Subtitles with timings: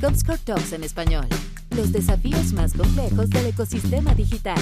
[0.00, 1.26] Comscore Talks en español.
[1.76, 4.58] Los desafíos más complejos del ecosistema digital.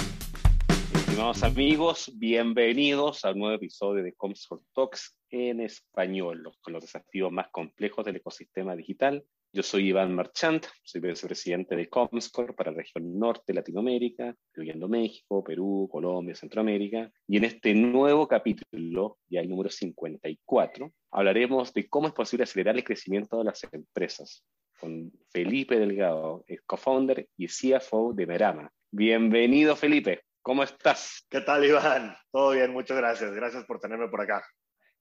[0.94, 7.30] Estimados amigos, bienvenidos a un nuevo episodio de Comscore Talks en español, con los desafíos
[7.30, 9.25] más complejos del ecosistema digital.
[9.52, 14.88] Yo soy Iván Marchant, soy vicepresidente de Comscore para la región norte de Latinoamérica, incluyendo
[14.88, 17.11] México, Perú, Colombia, Centroamérica.
[17.26, 22.76] Y en este nuevo capítulo, ya el número 54, hablaremos de cómo es posible acelerar
[22.76, 24.44] el crecimiento de las empresas
[24.79, 28.71] con Felipe Delgado, el co-founder y CFO de Merama.
[28.93, 30.21] Bienvenido, Felipe.
[30.43, 31.26] ¿Cómo estás?
[31.29, 32.17] ¿Qué tal, Iván?
[32.30, 33.33] Todo bien, muchas gracias.
[33.34, 34.44] Gracias por tenerme por acá.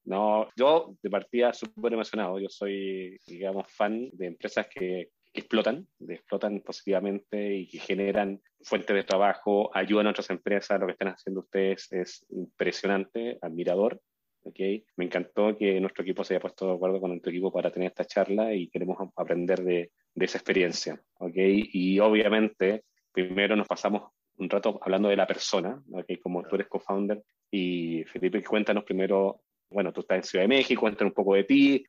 [0.09, 2.39] No, yo de partida súper emocionado.
[2.39, 8.95] Yo soy, digamos, fan de empresas que, explotan, que explotan positivamente y que generan fuentes
[8.95, 10.79] de trabajo, ayudan a otras empresas.
[10.79, 14.01] Lo que están haciendo ustedes es impresionante, admirador.
[14.41, 14.83] Okay.
[14.95, 17.89] Me encantó que nuestro equipo se haya puesto de acuerdo con nuestro equipo para tener
[17.89, 20.99] esta charla y queremos aprender de, esa experiencia.
[21.19, 21.69] Okay.
[21.71, 26.67] Y obviamente, primero nos pasamos un rato hablando de la persona, okay, como tú eres
[26.67, 27.21] co-founder.
[27.51, 31.43] Y Felipe, cuéntanos primero, bueno, tú estás en Ciudad de México, cuéntanos un poco de
[31.43, 31.85] ti,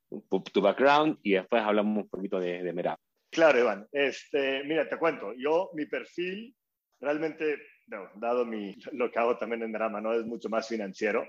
[0.53, 2.98] tu background y después hablamos un poquito de, de Merab.
[3.31, 3.87] Claro, Iván.
[3.92, 6.55] Este, mira, te cuento, yo, mi perfil,
[7.00, 7.56] realmente,
[7.87, 10.12] no, dado mi, lo que hago también en Merama, ¿no?
[10.12, 11.27] Es mucho más financiero.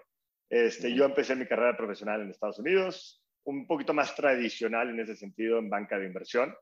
[0.50, 5.16] Este, yo empecé mi carrera profesional en Estados Unidos, un poquito más tradicional en ese
[5.16, 6.54] sentido en banca de inversión.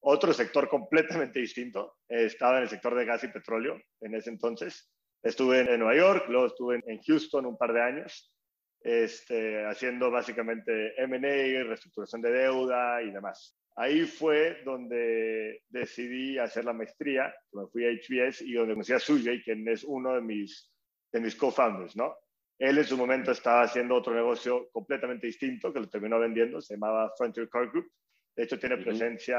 [0.00, 1.96] Otro sector completamente distinto.
[2.08, 4.92] Estaba en el sector de gas y petróleo en ese entonces.
[5.22, 8.32] Estuve en Nueva York, luego estuve en Houston un par de años,
[8.80, 13.56] este, haciendo básicamente M&A, reestructuración de deuda y demás.
[13.76, 18.98] Ahí fue donde decidí hacer la maestría, me fui a HBS y donde conocí a
[18.98, 20.72] Sujay, quien es uno de mis,
[21.12, 22.16] de mis co-founders, ¿no?
[22.58, 26.74] Él en su momento estaba haciendo otro negocio completamente distinto que lo terminó vendiendo, se
[26.74, 27.88] llamaba Frontier Car Group.
[28.34, 29.38] De hecho, tiene presencia,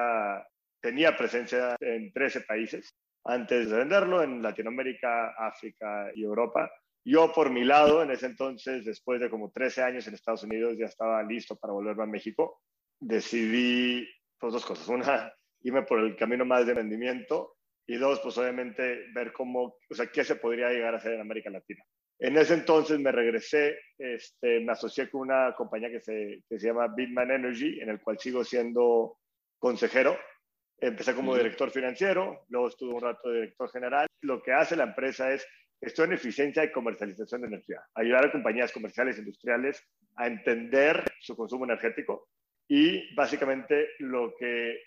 [0.82, 2.96] tenía presencia en 13 países
[3.26, 6.72] antes de venderlo, en Latinoamérica, África y Europa.
[7.12, 10.78] Yo, por mi lado, en ese entonces, después de como 13 años en Estados Unidos,
[10.78, 12.62] ya estaba listo para volverme a México.
[13.00, 14.08] Decidí,
[14.38, 14.88] pues, dos cosas.
[14.90, 17.56] Una, irme por el camino más de rendimiento
[17.88, 21.22] y dos, pues obviamente ver cómo, o sea, qué se podría llegar a hacer en
[21.22, 21.84] América Latina.
[22.20, 26.68] En ese entonces me regresé, este, me asocié con una compañía que se, que se
[26.68, 29.18] llama Bitman Energy, en el cual sigo siendo
[29.58, 30.16] consejero.
[30.78, 34.06] Empecé como director financiero, luego estuve un rato de director general.
[34.22, 35.44] Lo que hace la empresa es
[35.82, 39.84] esto en eficiencia y comercialización de energía, ayudar a compañías comerciales e industriales
[40.16, 42.30] a entender su consumo energético
[42.68, 44.80] y básicamente lo que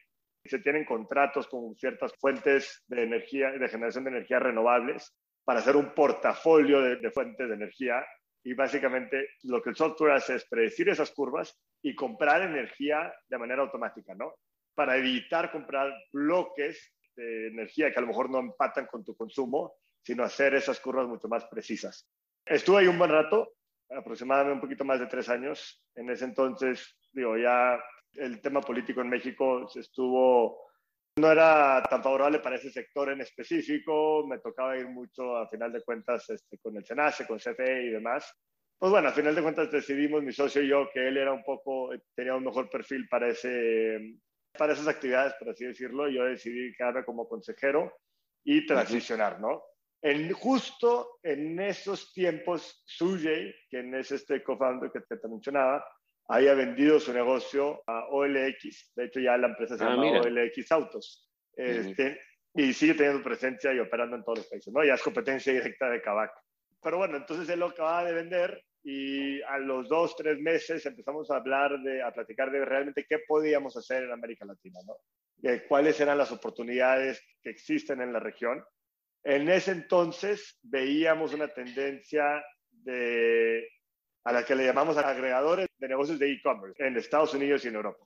[0.44, 5.14] se tienen contratos con ciertas fuentes de energía, de generación de energía renovables
[5.44, 8.04] para hacer un portafolio de, fuentes de energía
[8.44, 13.38] y básicamente lo que el software hace es predecir esas curvas y comprar energía de
[13.38, 14.34] manera automática, ¿no?
[14.74, 19.74] Para evitar comprar bloques de energía que a lo mejor no empatan con tu consumo,
[20.02, 22.08] sino hacer esas curvas mucho más precisas.
[22.44, 23.54] Estuve ahí un buen rato,
[23.90, 25.82] aproximadamente un poquito más de tres años.
[25.94, 27.78] En ese entonces, digo, ya
[28.14, 30.72] el tema político en México estuvo
[31.16, 35.70] no era tan favorable para ese sector en específico, me tocaba ir mucho a final
[35.70, 38.34] de cuentas este, con el SENACE, con CFE y demás.
[38.78, 41.44] Pues bueno, a final de cuentas decidimos mi socio y yo que él era un
[41.44, 44.16] poco, tenía un mejor perfil para, ese,
[44.56, 47.92] para esas actividades, por así decirlo, yo decidí quedarme como consejero
[48.42, 49.62] y transicionar, ¿no?
[50.02, 55.84] En, justo en esos tiempos, Sujay, quien es este co-founder que te mencionaba,
[56.28, 58.92] había vendido su negocio a OLX.
[58.96, 61.30] De hecho, ya la empresa se ah, llama OLX Autos.
[61.54, 62.18] Este,
[62.54, 64.84] Y sigue teniendo presencia y operando en todos los países, ¿no?
[64.84, 66.32] Ya es competencia directa de Kavak.
[66.82, 71.30] Pero bueno, entonces él lo acababa de vender y a los dos, tres meses empezamos
[71.30, 74.96] a hablar, de, a platicar de realmente qué podíamos hacer en América Latina, ¿no?
[75.68, 78.62] Cuáles eran las oportunidades que existen en la región.
[79.24, 83.68] En ese entonces veíamos una tendencia de
[84.24, 87.74] a la que le llamamos agregadores de negocios de e-commerce en Estados Unidos y en
[87.74, 88.04] Europa.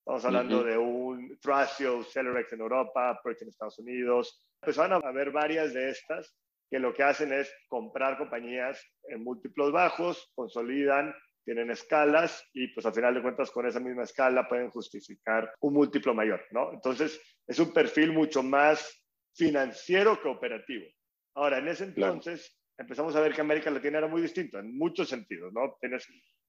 [0.00, 4.44] Estamos hablando de un Thrasio, Celerex en Europa, Perch en Estados Unidos.
[4.60, 6.34] Empezaron a haber varias de estas
[6.68, 12.86] que lo que hacen es comprar compañías en múltiplos bajos, consolidan, tienen escalas y pues
[12.86, 16.72] al final de cuentas con esa misma escala pueden justificar un múltiplo mayor, ¿no?
[16.72, 19.01] Entonces es un perfil mucho más
[19.34, 20.86] financiero que operativo.
[21.34, 25.08] Ahora, en ese entonces, empezamos a ver que América Latina era muy distinto en muchos
[25.08, 25.76] sentidos, ¿no?
[25.80, 26.06] Tienes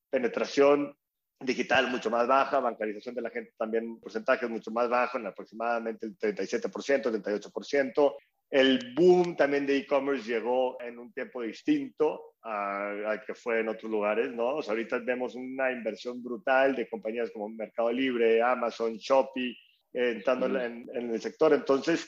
[0.09, 0.95] penetración
[1.39, 6.05] digital mucho más baja, bancarización de la gente también, porcentajes mucho más bajo, en aproximadamente
[6.05, 8.15] el 37%, 38%.
[8.49, 13.91] El boom también de e-commerce llegó en un tiempo distinto al que fue en otros
[13.91, 14.57] lugares, ¿no?
[14.57, 19.57] O sea, ahorita vemos una inversión brutal de compañías como Mercado Libre, Amazon, Shopee,
[19.91, 21.53] entrando en, en, el sector.
[21.53, 22.07] Entonces,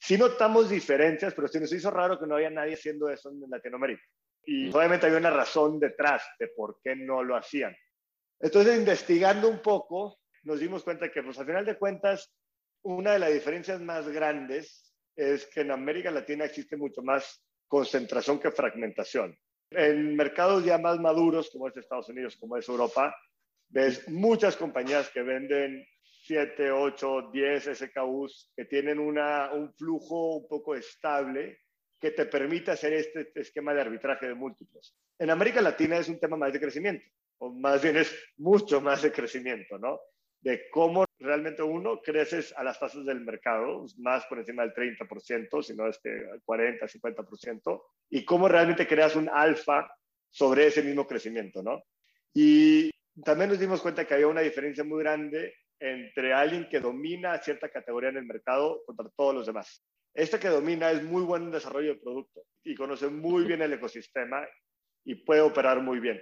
[0.00, 3.48] sí notamos diferencias, pero sí nos hizo raro que no había nadie haciendo eso en
[3.48, 4.02] Latinoamérica.
[4.44, 7.76] Y obviamente había una razón detrás de por qué no lo hacían.
[8.40, 12.32] Entonces, investigando un poco, nos dimos cuenta que, pues, al final de cuentas,
[12.82, 18.40] una de las diferencias más grandes es que en América Latina existe mucho más concentración
[18.40, 19.38] que fragmentación.
[19.70, 23.14] En mercados ya más maduros, como es Estados Unidos, como es Europa,
[23.68, 25.86] ves muchas compañías que venden
[26.30, 31.58] 7, 8, 10 SKUs, que tienen una, un flujo un poco estable
[31.98, 34.96] que te permite hacer este esquema de arbitraje de múltiplos.
[35.18, 37.04] En América Latina es un tema más de crecimiento,
[37.38, 39.98] o más bien es mucho más de crecimiento, ¿no?
[40.40, 45.62] De cómo realmente uno creces a las tasas del mercado, más por encima del 30%,
[45.64, 49.92] si no es que 40, 50%, y cómo realmente creas un alfa
[50.28, 51.82] sobre ese mismo crecimiento, ¿no?
[52.32, 52.88] Y
[53.24, 57.70] también nos dimos cuenta que había una diferencia muy grande entre alguien que domina cierta
[57.70, 59.82] categoría en el mercado contra todos los demás.
[60.14, 63.72] Este que domina es muy buen en desarrollo de producto y conoce muy bien el
[63.72, 64.46] ecosistema
[65.04, 66.20] y puede operar muy bien,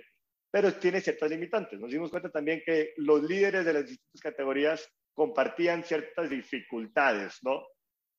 [0.50, 1.80] pero tiene ciertas limitantes.
[1.80, 7.66] Nos dimos cuenta también que los líderes de las distintas categorías compartían ciertas dificultades, ¿no?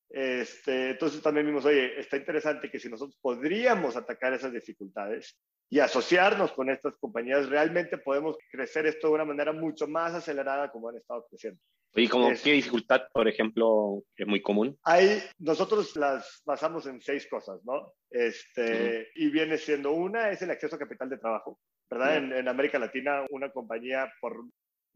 [0.09, 5.38] Este, entonces también vimos, oye, está interesante que si nosotros podríamos atacar esas dificultades
[5.69, 10.71] y asociarnos con estas compañías, realmente podemos crecer esto de una manera mucho más acelerada
[10.71, 11.62] como han estado creciendo.
[11.95, 14.77] ¿Y como qué dificultad, por ejemplo, es muy común?
[14.83, 17.94] Hay, nosotros las basamos en seis cosas, ¿no?
[18.10, 22.18] Este, Y viene siendo una, es el acceso a capital de trabajo, ¿verdad?
[22.18, 24.38] En, en, América Latina, una compañía, por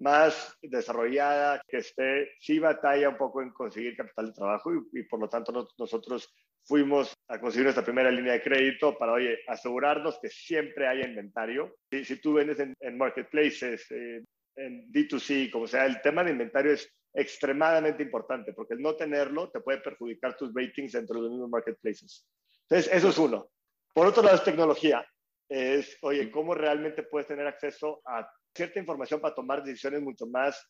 [0.03, 5.03] más desarrollada que esté, sí batalla un poco en conseguir capital de trabajo y, y
[5.03, 6.29] por lo tanto nosotros
[6.65, 11.75] fuimos a conseguir nuestra primera línea de crédito para, oye, asegurarnos que siempre haya inventario.
[11.89, 14.23] Si, si tú vendes en, en marketplaces, eh,
[14.55, 19.49] en D2C, como sea, el tema de inventario es extremadamente importante porque el no tenerlo
[19.51, 22.27] te puede perjudicar tus ratings dentro de los mismos marketplaces.
[22.69, 23.49] Entonces, eso es uno.
[23.93, 25.05] Por otro lado, es tecnología.
[25.49, 30.69] Es, oye, ¿cómo realmente puedes tener acceso a cierta información para tomar decisiones mucho más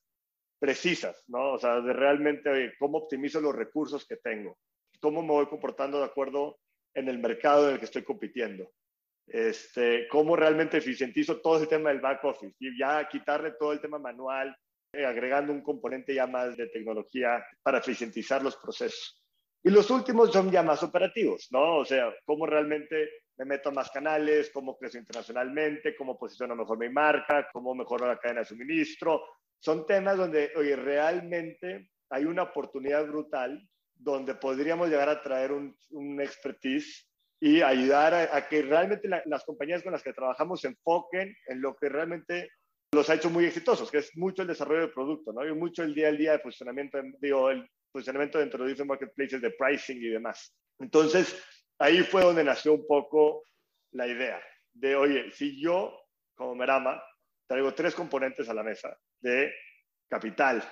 [0.59, 1.53] precisas, ¿no?
[1.53, 4.57] O sea, de realmente, oye, ¿cómo optimizo los recursos que tengo?
[5.01, 6.57] ¿Cómo me voy comportando de acuerdo
[6.93, 8.71] en el mercado en el que estoy compitiendo?
[9.27, 13.81] Este, cómo realmente eficientizo todo ese tema del back office y ya quitarle todo el
[13.81, 14.55] tema manual,
[14.93, 19.21] eh, agregando un componente ya más de tecnología para eficientizar los procesos.
[19.63, 21.79] Y los últimos son ya más operativos, ¿no?
[21.79, 26.77] O sea, cómo realmente me meto a más canales, cómo crezco internacionalmente, cómo posiciono mejor
[26.77, 29.23] mi marca, cómo mejoro la cadena de suministro.
[29.59, 35.75] Son temas donde, oye, realmente hay una oportunidad brutal donde podríamos llegar a traer un,
[35.91, 37.09] un expertise
[37.43, 41.75] y ayudar a, que realmente las compañías con las que trabajamos se enfoquen en lo
[41.75, 42.51] que realmente
[42.93, 45.45] los ha hecho muy exitosos, que es mucho el desarrollo del producto, ¿no?
[45.45, 49.41] Y mucho el día al día de posicionamiento, digo, el posicionamiento dentro de different marketplaces,
[49.41, 50.55] de pricing y demás.
[50.79, 51.43] Entonces,
[51.83, 53.43] ahí fue donde nació un poco
[53.91, 54.41] la idea
[54.73, 55.93] de, oye, si yo,
[56.33, 57.03] como Merama,
[57.45, 59.53] traigo tres componentes a la mesa de
[60.07, 60.63] capital,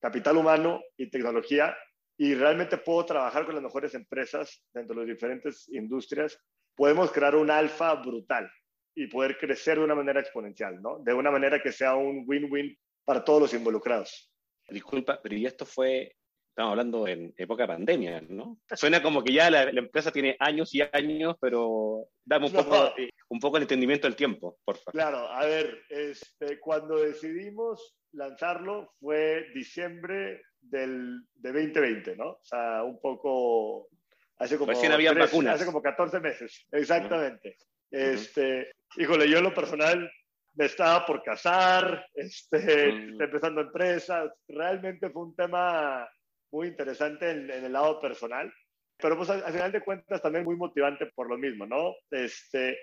[0.00, 1.76] capital humano y tecnología,
[2.16, 6.38] y realmente puedo trabajar con las mejores empresas dentro de las diferentes industrias,
[6.76, 8.48] podemos crear un alfa brutal
[8.94, 11.00] y poder crecer de una manera exponencial, ¿no?
[11.00, 14.32] De una manera que sea un win-win para todos los involucrados.
[14.68, 16.14] Disculpa, pero ¿y esto fue,
[16.52, 18.58] estamos hablando en época de pandemia, ¿no?
[18.74, 22.62] Suena como que ya la, la empresa tiene años y años, pero dame un, no.
[22.62, 22.92] poco,
[23.30, 24.92] un poco el entendimiento del tiempo, por favor.
[24.92, 32.32] Claro, a ver, este, cuando decidimos lanzarlo fue diciembre del, de 2020, ¿no?
[32.32, 33.88] O sea, un poco...
[34.36, 35.54] Hace como, Recién había vacunas.
[35.54, 37.56] hace como 14 meses, exactamente.
[37.56, 38.12] Uh -huh.
[38.12, 40.10] Este, híjole, yo en lo personal
[40.54, 43.24] me estaba por casar, este, uh -huh.
[43.24, 44.30] empezando empresas.
[44.48, 46.06] Realmente fue un tema
[46.52, 48.52] muy interesante en, en, el lado personal,
[48.98, 51.94] pero pues al, al, final de cuentas también muy motivante por lo mismo, ¿no?
[52.10, 52.78] Este,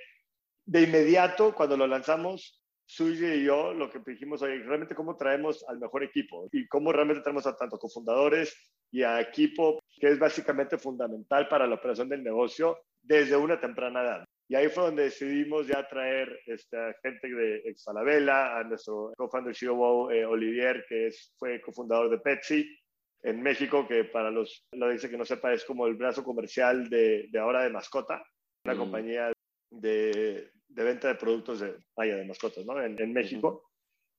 [0.65, 2.59] de inmediato, cuando lo lanzamos,
[2.89, 6.91] Suyi y yo lo que dijimos, oye, realmente cómo traemos al mejor equipo y cómo
[6.91, 12.09] realmente tenemos a tanto cofundadores y a equipo que es básicamente fundamental para la operación
[12.09, 14.25] del negocio desde una temprana edad.
[14.47, 20.09] Y ahí fue donde decidimos ya traer este, gente de Exalabela, a nuestro co-founder CEO
[20.09, 22.78] eh, Olivier, que es, fue cofundador de Pepsi
[23.23, 26.89] en México, que para los lo dice que no sepa es como el brazo comercial
[26.89, 28.23] de, de ahora de Mascota,
[28.63, 28.77] una mm.
[28.77, 29.31] compañía
[29.71, 32.81] de, de venta de productos de, vaya, de mascotas, ¿no?
[32.81, 33.69] En, en México.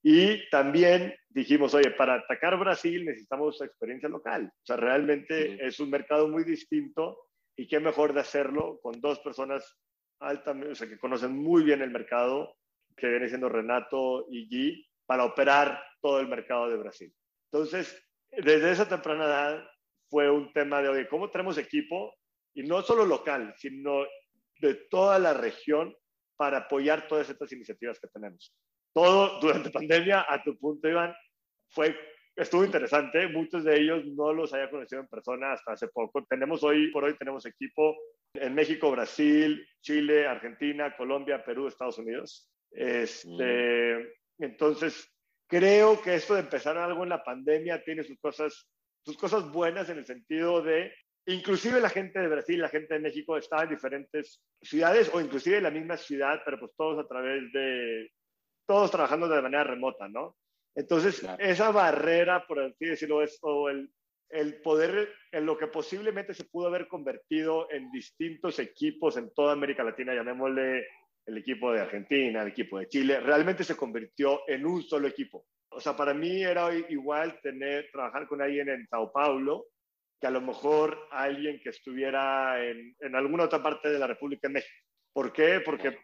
[0.02, 4.46] Y también dijimos, oye, para atacar Brasil necesitamos experiencia local.
[4.46, 9.20] O sea, realmente es un mercado muy distinto y qué mejor de hacerlo con dos
[9.20, 9.78] personas
[10.20, 12.56] altamente, o sea, que conocen muy bien el mercado,
[12.96, 17.14] que viene siendo Renato y Guy, para operar todo el mercado de Brasil.
[17.52, 19.70] Entonces, desde esa temprana edad
[20.08, 22.14] fue un tema de, oye, ¿cómo tenemos equipo?
[22.54, 24.04] Y no solo local, sino
[24.60, 25.94] de toda la región
[26.36, 28.54] para apoyar todas estas iniciativas que tenemos.
[28.92, 31.14] Todo durante pandemia, a tu punto, Iván,
[31.68, 31.96] fue,
[32.36, 33.28] estuvo interesante.
[33.28, 36.24] Muchos de ellos no los había conocido en persona hasta hace poco.
[36.28, 37.96] Tenemos hoy, por hoy, tenemos equipo
[38.34, 42.50] en México, Brasil, Chile, Argentina, Colombia, Perú, Estados Unidos.
[42.70, 44.44] Este, mm.
[44.44, 45.08] Entonces,
[45.50, 48.68] creo que esto de empezar algo en la pandemia tiene sus cosas,
[49.04, 50.94] sus cosas buenas en el sentido de,
[51.26, 55.58] inclusive la gente de Brasil, la gente de México estaba en diferentes ciudades o inclusive
[55.58, 58.10] en la misma ciudad, pero pues todos a través de,
[58.66, 60.36] todos trabajando de manera remota, ¿no?
[60.76, 63.90] Entonces, esa barrera, por así decirlo, es o el,
[64.28, 69.52] el poder, en lo que posiblemente se pudo haber convertido en distintos equipos en toda
[69.52, 70.86] América Latina, llamémosle
[71.26, 75.46] el equipo de Argentina, el equipo de Chile, realmente se convirtió en un solo equipo.
[75.70, 79.66] O sea, para mí era igual tener, trabajar con alguien en Sao Paulo
[80.20, 84.48] que a lo mejor alguien que estuviera en, en alguna otra parte de la República
[84.48, 84.74] de México.
[85.12, 85.60] ¿Por qué?
[85.64, 85.96] Porque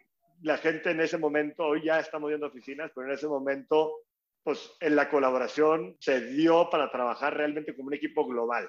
[0.42, 4.04] la gente en ese momento, hoy ya estamos viendo oficinas, pero en ese momento,
[4.42, 8.68] pues en la colaboración se dio para trabajar realmente como un equipo global,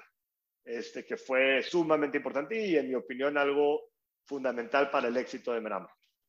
[0.64, 3.90] este, que fue sumamente importante y en mi opinión algo
[4.26, 5.88] fundamental para el éxito de Merama.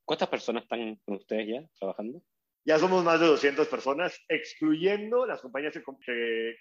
[0.10, 2.24] ¿Cuántas personas están con ustedes ya trabajando?
[2.66, 6.00] Ya somos más de 200 personas, excluyendo las compañías con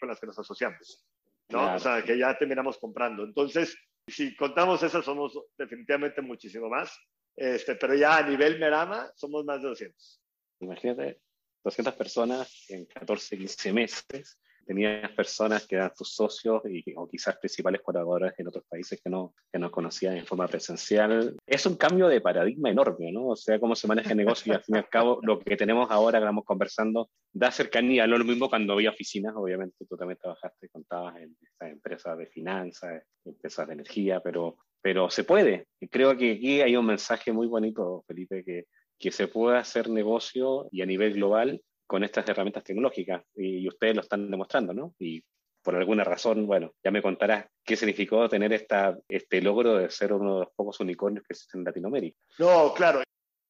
[0.07, 1.09] las que nos asociamos,
[1.49, 1.75] ¿no?
[1.75, 3.25] O sea, que ya terminamos comprando.
[3.25, 3.75] Entonces,
[4.07, 6.95] si contamos esas, somos definitivamente muchísimo más.
[7.35, 10.23] Este, pero ya a nivel Merama, somos más de 200.
[10.61, 11.23] Imagínate,
[11.65, 14.39] 200 personas en 14, 15 meses
[14.69, 19.09] tenías personas que eran tus socios y, o quizás principales colaboradores en otros países que
[19.09, 21.39] no, que no conocían en forma presencial.
[21.47, 23.29] Es un cambio de paradigma enorme, ¿no?
[23.29, 25.57] O sea, cómo se maneja el negocio y al fin y al cabo lo que
[25.57, 28.07] tenemos ahora, que estamos conversando, da cercanía.
[28.07, 32.27] No lo mismo cuando había oficinas, obviamente tú también trabajaste, contabas en estas empresas de
[32.27, 35.69] finanzas, empresas de energía, pero, pero se puede.
[35.81, 38.67] Y creo que aquí hay un mensaje muy bonito, Felipe, que,
[38.99, 43.97] que se puede hacer negocio y a nivel global con estas herramientas tecnológicas y, ustedes
[43.97, 44.95] lo están demostrando, ¿no?
[44.99, 45.25] Y
[45.63, 50.13] por alguna razón, bueno, ya me contarás qué significó tener esta, este logro de ser
[50.13, 52.17] uno de los pocos unicornios que existen en Latinoamérica.
[52.39, 53.03] No, claro.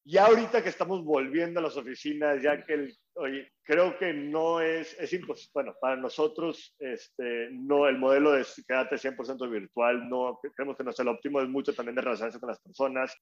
[0.04, 4.60] Ya ahorita que estamos volviendo a las oficinas, ya que el, oye, creo que no
[4.60, 10.40] es, es imposible, bueno, para nosotros, este, no, el modelo de quedarte 100% virtual, no,
[10.54, 13.14] creemos que no es el óptimo, es mucho también de relacionarse con las personas,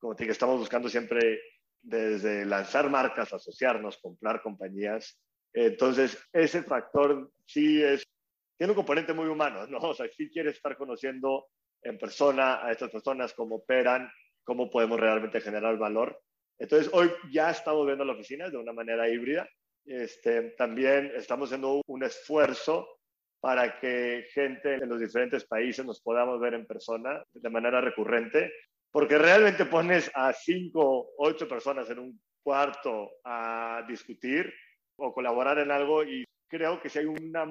[0.00, 1.40] como te dije, estamos buscando siempre
[1.82, 5.20] desde lanzar marcas, asociarnos, comprar compañías.
[5.52, 8.04] Entonces, ese factor sí es,
[8.56, 9.78] tiene un componente muy humano, ¿no?
[9.78, 11.46] O sea, sí quiere estar conociendo
[11.82, 14.08] en persona a estas personas, cómo operan,
[14.44, 16.20] cómo podemos realmente generar valor.
[16.58, 19.48] Entonces, hoy ya estamos viendo la oficina de una manera híbrida.
[19.84, 22.86] Este, también estamos haciendo un esfuerzo
[23.40, 28.52] para que gente en los diferentes países nos podamos ver en persona de manera recurrente
[28.92, 34.52] porque realmente pones a cinco, ocho personas en un cuarto a discutir
[34.96, 37.46] o colaborar en algo y creo que sí hay una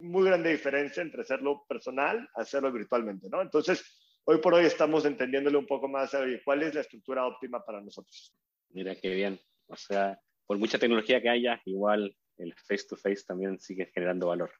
[0.00, 3.42] muy grande diferencia entre hacerlo personal a hacerlo virtualmente, ¿no?
[3.42, 3.84] Entonces,
[4.24, 7.80] hoy por hoy estamos entendiéndole un poco más a cuál es la estructura óptima para
[7.80, 8.34] nosotros.
[8.70, 9.38] Mira qué bien.
[9.66, 14.28] O sea, por mucha tecnología que haya, igual el face to face también sigue generando
[14.28, 14.50] valor.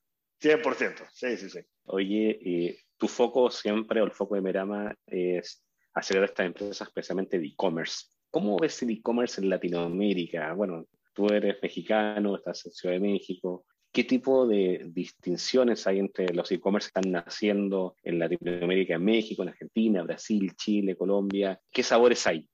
[0.43, 1.61] 100%, sí, sí, sí.
[1.85, 5.65] Oye, y tu foco siempre, o el foco de Merama, es
[5.95, 8.07] hacer estas empresas especialmente de e-commerce.
[8.31, 10.53] ¿Cómo ves el e-commerce en Latinoamérica?
[10.55, 13.65] Bueno, tú eres mexicano, estás en Ciudad de México.
[13.91, 19.43] ¿Qué tipo de distinciones hay entre los e-commerce que están naciendo en Latinoamérica, en México,
[19.43, 21.59] en Argentina, Brasil, Chile, Colombia?
[21.73, 22.47] ¿Qué sabores hay?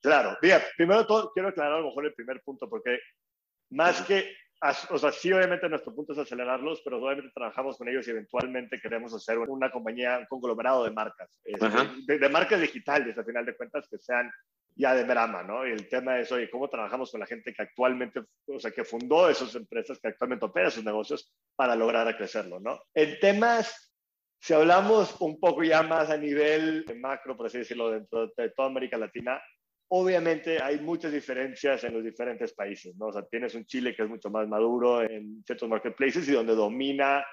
[0.00, 2.98] Claro, bien, primero todo quiero aclarar a lo mejor el primer punto, porque
[3.70, 4.32] más que
[4.90, 8.80] o sea, sí, obviamente nuestro punto es acelerarlos, pero obviamente trabajamos con ellos y eventualmente
[8.80, 13.56] queremos hacer una compañía, un conglomerado de marcas, este, de, marcas digitales, al final de
[13.56, 14.30] cuentas, que sean
[14.74, 15.66] ya de Merama, ¿no?
[15.66, 18.84] Y el tema es, oye, ¿cómo trabajamos con la gente que actualmente, o sea, que
[18.84, 22.80] fundó esas empresas, que actualmente opera sus negocios para lograr crecerlo, ¿no?
[22.94, 23.92] En temas,
[24.40, 28.68] si hablamos un poco ya más a nivel macro, por así decirlo, dentro de toda
[28.68, 29.40] América Latina,
[29.90, 33.06] Obviamente hay muchas diferencias en los diferentes países, ¿no?
[33.06, 36.54] O sea, tienes un Chile que es mucho más maduro en ciertos marketplaces y donde
[36.54, 37.24] domina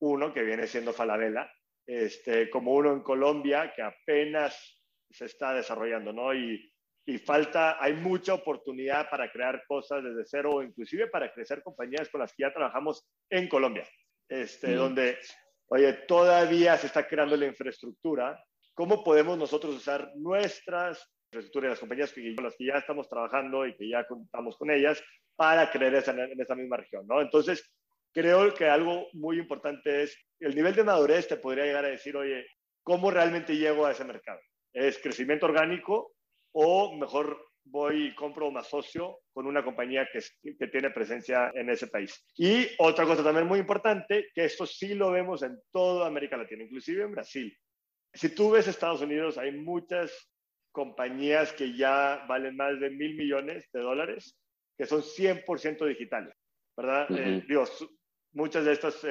[0.00, 1.50] uno que viene siendo Falabella,
[1.86, 4.80] este, como uno en Colombia que apenas
[5.10, 6.32] se está desarrollando, ¿no?
[6.32, 6.72] Y,
[7.06, 12.08] y falta, hay mucha oportunidad para crear cosas desde cero o inclusive para crecer compañías
[12.08, 13.86] con las que ya trabajamos en Colombia,
[14.28, 14.76] este, mm.
[14.76, 15.18] donde,
[15.66, 18.42] oye, todavía se está creando la infraestructura.
[18.72, 23.66] ¿Cómo podemos nosotros usar nuestras infraestructura y las compañías con las que ya estamos trabajando
[23.66, 25.02] y que ya contamos con ellas
[25.36, 27.20] para creer en esa misma región, ¿no?
[27.20, 27.72] Entonces,
[28.12, 32.16] creo que algo muy importante es el nivel de madurez te podría llegar a decir,
[32.16, 32.46] oye,
[32.82, 34.40] ¿cómo realmente llego a ese mercado?
[34.72, 36.14] ¿Es crecimiento orgánico
[36.52, 40.20] o mejor voy y compro más socio con una compañía que,
[40.56, 42.24] que, tiene presencia en ese país.
[42.36, 46.64] Y otra cosa también muy importante, que esto sí lo vemos en toda América Latina,
[46.64, 47.56] inclusive en Brasil.
[48.12, 50.12] Si tú ves Estados Unidos, hay muchas
[50.74, 54.36] compañías que ya valen más de mil millones de dólares,
[54.76, 56.34] que son 100% digitales,
[56.76, 57.06] ¿verdad?
[57.16, 57.88] Eh, Dios,
[58.32, 59.06] muchas de estas,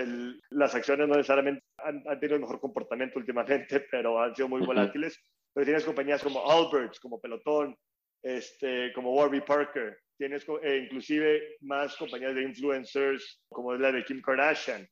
[0.50, 5.18] las acciones no necesariamente han, tenido el mejor comportamiento últimamente, pero han sido muy volátiles.
[5.54, 7.78] Pero tienes compañías como Alberts, como Pelotón,
[8.22, 14.04] este, como Warby Parker, tienes eh, inclusive más compañías de influencers, como es la de
[14.04, 14.86] Kim Kardashian,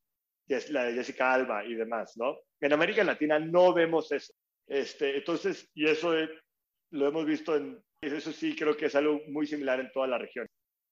[0.47, 2.37] que es la de Jessica Alba y demás, ¿no?
[2.61, 4.33] En América Latina no vemos eso.
[4.67, 6.13] Este, entonces, y eso
[6.91, 10.17] lo hemos visto en, eso sí creo que es algo muy similar en toda la
[10.17, 10.47] región.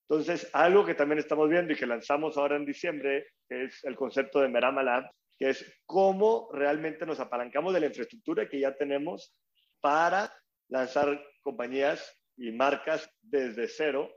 [0.10, 4.42] Entonces, algo que también estamos viendo y que lanzamos ahora en diciembre, es el concepto
[4.42, 9.36] de Merama Lab, que es cómo realmente nos apalancamos de la infraestructura que ya tenemos
[9.80, 10.34] para
[10.68, 14.10] lanzar compañías y marcas desde cero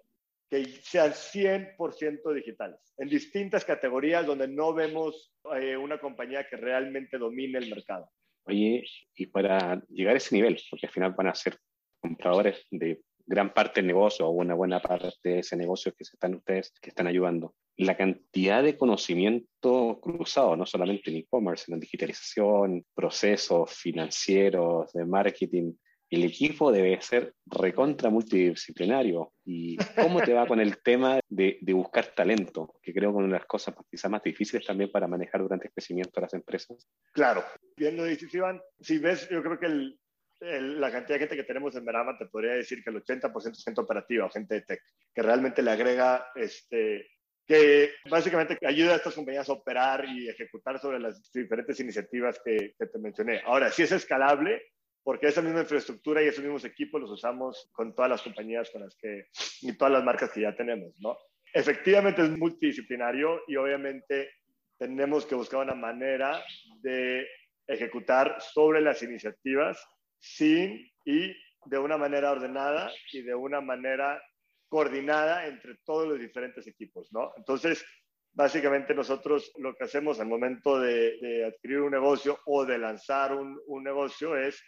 [0.48, 7.16] que sean 100% digitales, en distintas categorías donde no vemos eh, una compañía que realmente
[7.16, 8.10] domine el mercado.
[8.44, 8.84] Oye,
[9.14, 11.56] y para llegar a ese nivel, porque al final van a ser
[12.02, 16.16] compradores de gran parte del negocio o una buena parte de ese negocio que se
[16.16, 17.54] están ustedes que están ayudando.
[17.76, 25.06] La cantidad de conocimiento cruzado, no solamente en e-commerce, sino en digitalización, procesos financieros, de
[25.06, 25.72] marketing,
[26.12, 29.32] el equipo debe ser recontra multidisciplinario.
[29.46, 32.74] ¿Y cómo te va con el tema de, buscar talento?
[32.82, 35.72] Que creo que una de las cosas quizás más difíciles también para manejar durante el
[35.72, 36.86] crecimiento de las empresas.
[37.12, 37.42] Claro,
[37.78, 38.60] bien lo dices, Iván.
[38.78, 39.98] Si ves, yo creo que el,
[40.42, 43.64] la cantidad de gente que tenemos en Verama te podría decir que el 80% es
[43.64, 44.82] gente operativa, gente de tech,
[45.14, 47.06] que realmente le agrega, este,
[47.46, 52.74] que básicamente ayuda a estas compañías a operar y ejecutar sobre las diferentes iniciativas que,
[52.76, 53.40] que te mencioné.
[53.44, 54.62] Ahora, si es escalable,
[55.04, 58.82] porque esa misma infraestructura y esos mismos equipos los usamos con todas las compañías con
[58.82, 59.26] las que,
[59.60, 61.16] y todas las marcas que ya tenemos, ¿no?
[61.52, 64.30] Efectivamente es multidisciplinario y obviamente
[64.78, 66.42] tenemos que buscar una manera
[66.80, 67.26] de
[67.66, 69.84] ejecutar sobre las iniciativas
[70.22, 71.34] sin y
[71.66, 74.22] de una manera ordenada y de una manera
[74.68, 77.32] coordinada entre todos los diferentes equipos, ¿no?
[77.36, 77.84] Entonces,
[78.32, 83.60] básicamente nosotros lo que hacemos al momento de, adquirir un negocio o de lanzar un,
[83.66, 84.62] un, negocio es,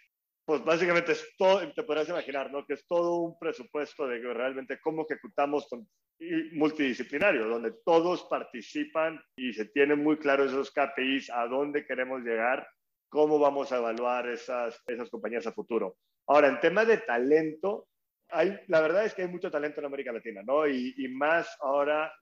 [0.45, 2.67] pues básicamente es todo, te podrás imaginar, ¿no?
[2.67, 5.89] Que es todo un presupuesto de realmente cómo ejecutamos con,
[6.53, 12.67] multidisciplinario, donde todos participan y se tienen muy claros esos KPIs, a dónde queremos llegar
[13.15, 15.99] cómo vamos a evaluar esas, esas compañías a futuro.
[16.27, 17.87] Ahora, en tema de talento,
[18.29, 20.67] hay, la verdad es que hay mucho talento en América Latina, ¿no?
[20.67, 22.13] Y, y más ahora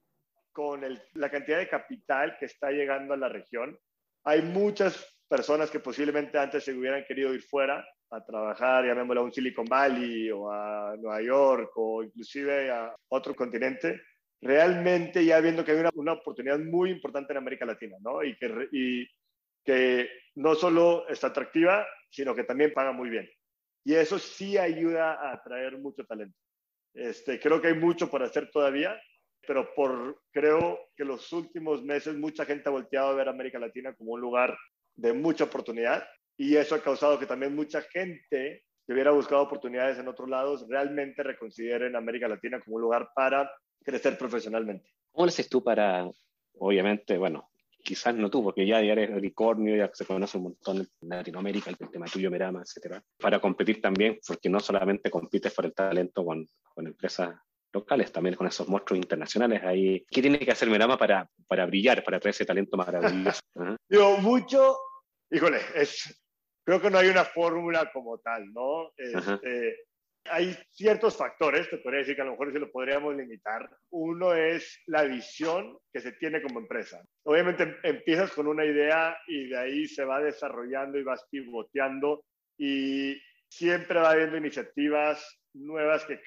[0.53, 3.79] con el, la cantidad de capital que está llegando a la región.
[4.25, 9.25] Hay muchas personas que posiblemente antes se hubieran querido ir fuera a trabajar, llamémoslo a
[9.25, 13.99] un Silicon Valley o a Nueva York o inclusive a otro continente,
[14.43, 18.23] realmente ya viendo que hay una, una oportunidad muy importante en América Latina, ¿no?
[18.23, 19.07] Y que, y
[19.65, 23.29] que no solo está atractiva, sino que también paga muy bien.
[23.85, 26.37] Y eso sí ayuda a atraer mucho talento.
[26.95, 29.01] Este, creo que hay mucho por hacer todavía,
[29.47, 33.95] pero por, creo que los últimos meses mucha gente ha volteado a ver América Latina
[33.95, 34.57] como un lugar
[34.95, 36.05] de mucha oportunidad
[36.37, 40.67] y eso ha causado que también mucha gente que hubiera buscado oportunidades en otros lados
[40.69, 43.51] realmente reconsideren América Latina como un lugar para
[43.83, 44.91] crecer profesionalmente.
[45.13, 46.09] ¿Cómo le haces tú para,
[46.59, 47.52] obviamente, bueno,
[47.83, 51.91] quizás no tú, porque ya, eres unicornio, ya se conoce un montón en Latinoamérica, el
[51.91, 56.47] tema tuyo, Merama, etcétera, para competir también, porque no solamente compites por el talento con,
[56.75, 57.35] con empresas
[57.73, 60.05] locales, también con esos monstruos internacionales ahí.
[60.11, 63.41] ¿Qué tiene que hacer Merama para, para brillar, para traer ese talento maravilloso?
[63.89, 64.77] Digo, mucho,
[65.31, 66.23] híjole, es,
[66.65, 68.93] creo que no hay una fórmula como tal, ¿no?
[68.97, 69.77] Este,
[70.31, 73.69] hay ciertos factores, te podría decir que a lo mejor se lo podríamos limitar.
[73.91, 77.03] Uno es la visión que se tiene como empresa.
[77.25, 82.25] Obviamente empiezas con una idea y de ahí se va desarrollando y vas pivoteando
[82.57, 86.21] y siempre va habiendo iniciativas nuevas que,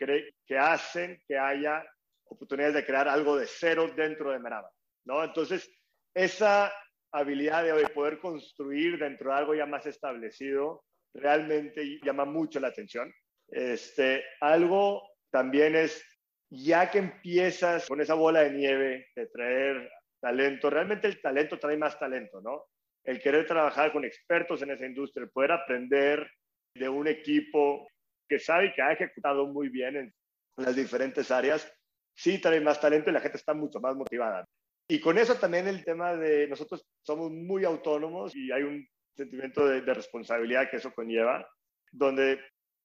[0.45, 1.83] que hacen que haya
[2.25, 4.69] oportunidades de crear algo de cero dentro de Meraba,
[5.05, 5.23] ¿no?
[5.23, 5.69] Entonces,
[6.13, 6.71] esa
[7.11, 13.11] habilidad de poder construir dentro de algo ya más establecido realmente llama mucho la atención.
[13.47, 16.03] Este, algo también es,
[16.49, 21.77] ya que empiezas con esa bola de nieve de traer talento, realmente el talento trae
[21.77, 22.65] más talento, ¿no?
[23.03, 26.27] El querer trabajar con expertos en esa industria, el poder aprender
[26.75, 27.87] de un equipo
[28.27, 30.13] que sabe que ha ejecutado muy bien en
[30.57, 31.71] las diferentes áreas,
[32.15, 34.45] sí trae más talento y la gente está mucho más motivada.
[34.87, 39.67] Y con eso también el tema de nosotros somos muy autónomos y hay un sentimiento
[39.67, 41.47] de, responsabilidad que eso conlleva,
[41.91, 42.39] donde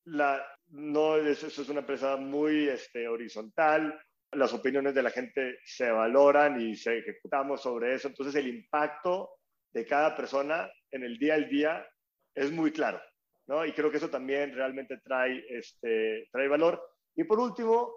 [0.04, 4.00] no, eso, es una empresa muy este, horizontal,
[4.32, 9.30] las opiniones de la gente se valoran y se ejecutamos sobre eso, entonces el impacto
[9.72, 11.86] de cada persona en el día al día
[12.34, 13.00] es muy claro,
[13.48, 13.64] ¿no?
[13.66, 16.80] Y creo que eso también realmente trae, este, trae valor.
[17.16, 17.92] Y por último,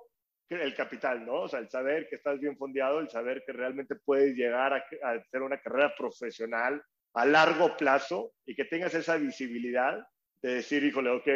[0.50, 1.44] el capital, ¿no?
[1.44, 5.12] O el saber que estás bien fondeado, el saber que realmente puedes llegar a, a
[5.12, 6.84] hacer una carrera profesional
[7.16, 10.00] a largo plazo y que tengas esa visibilidad
[10.42, 11.28] de decir, híjole, ok,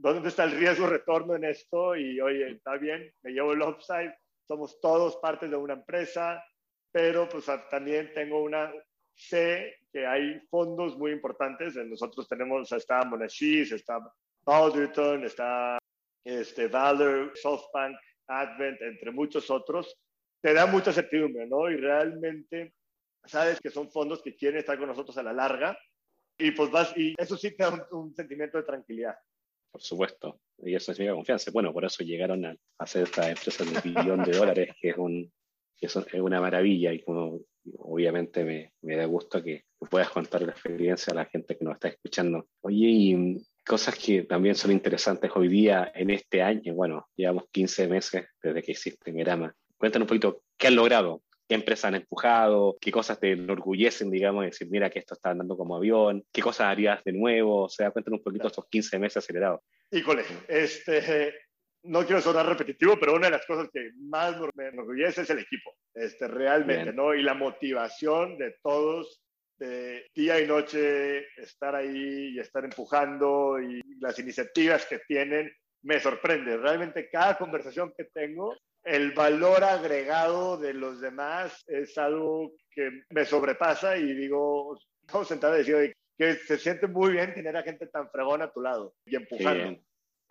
[0.00, 1.96] ¿dónde está el riesgo retorno en esto?
[1.96, 4.14] Y oye, está bien, me llevo el upside,
[4.46, 6.42] somos todos partes de una empresa,
[6.92, 8.72] pero pues también tengo una,
[9.14, 13.98] sé que hay fondos muy importantes, nosotros tenemos, está Monashis, está
[14.46, 15.78] Alderton, está
[16.24, 17.96] este, Valor, SoftBank,
[18.28, 19.96] Advent, entre muchos otros,
[20.40, 21.70] te da mucha certidumbre, ¿no?
[21.70, 22.74] Y realmente
[23.24, 25.76] sabes que son fondos que quieren estar con nosotros a la larga
[26.38, 29.16] y pues vas, y eso sí te da un, sentimiento de tranquilidad.
[29.70, 31.50] Por supuesto, y eso significa confianza.
[31.52, 35.30] Bueno, por eso llegaron a hacer esta empresa de billón de dólares, que es, un,
[35.80, 37.40] es una maravilla y como
[37.78, 41.74] obviamente me, me da gusto que, puedas contar la experiencia a la gente que nos
[41.74, 42.48] está escuchando.
[42.62, 47.88] Oye, y cosas que también son interesantes hoy día, en este año, bueno, llevamos 15
[47.88, 49.54] meses desde que existe Merama.
[49.76, 54.44] Cuéntanos un poquito qué han logrado, qué empresas han empujado, qué cosas te enorgullecen, digamos,
[54.44, 57.90] decir, mira que esto está andando como avión, qué cosas harías de nuevo, o sea,
[57.90, 59.60] cuéntanos un poquito estos 15 meses acelerados.
[59.90, 61.34] Híjole, este,
[61.84, 65.38] no quiero sonar repetitivo, pero una de las cosas que más me enorgullece es el
[65.38, 67.14] equipo, este, realmente, ¿no?
[67.14, 69.22] Y la motivación de todos,
[69.58, 75.50] de día y noche estar ahí y estar empujando y las iniciativas que tienen,
[75.82, 76.56] me sorprende.
[76.56, 78.54] Realmente cada conversación que tengo
[78.86, 85.56] el valor agregado de los demás es algo que me sobrepasa y digo, estamos sentados
[85.56, 88.94] y decir que se siente muy bien tener a gente tan fregona a tu lado
[89.04, 89.80] y empujando.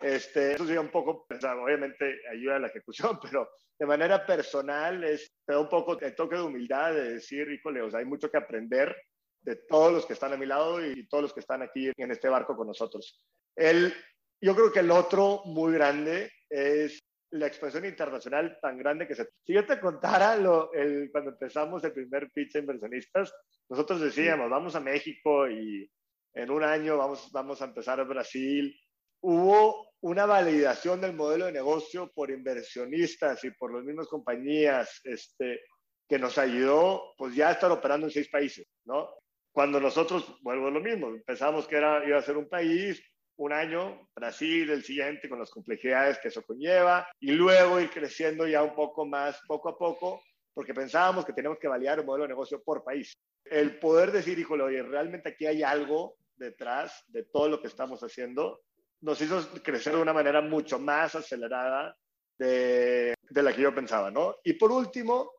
[0.00, 3.46] Este, eso sería un poco, obviamente ayuda a la ejecución, pero
[3.78, 7.82] de manera personal es, te da un poco el toque de humildad de decir, híjole,
[7.82, 8.96] o sea, hay mucho que aprender
[9.42, 12.10] de todos los que están a mi lado y todos los que están aquí en
[12.10, 13.22] este barco con nosotros.
[13.54, 13.92] El,
[14.40, 16.98] yo creo que el otro muy grande es
[17.30, 19.28] la expansión internacional tan grande que se...
[19.44, 23.32] Si yo te contara lo, el, cuando empezamos el primer pitch inversionistas,
[23.68, 25.90] nosotros decíamos, vamos a México y
[26.34, 28.78] en un año vamos, vamos a empezar a Brasil.
[29.20, 35.62] Hubo una validación del modelo de negocio por inversionistas y por las mismas compañías este,
[36.08, 39.08] que nos ayudó pues ya a estar operando en seis países, ¿no?
[39.52, 43.02] Cuando nosotros, vuelvo a lo mismo, pensamos que era, iba a ser un país,
[43.36, 48.46] un año, Brasil el siguiente con las complejidades que eso conlleva y luego ir creciendo
[48.46, 50.22] ya un poco más poco a poco
[50.54, 53.12] porque pensábamos que teníamos que validar un modelo de negocio por país.
[53.44, 58.02] El poder decir, híjole, oye, realmente aquí hay algo detrás de todo lo que estamos
[58.02, 58.62] haciendo,
[59.02, 61.94] nos hizo crecer de una manera mucho más acelerada
[62.38, 64.36] de, de la que yo pensaba, ¿no?
[64.44, 65.30] Y por último,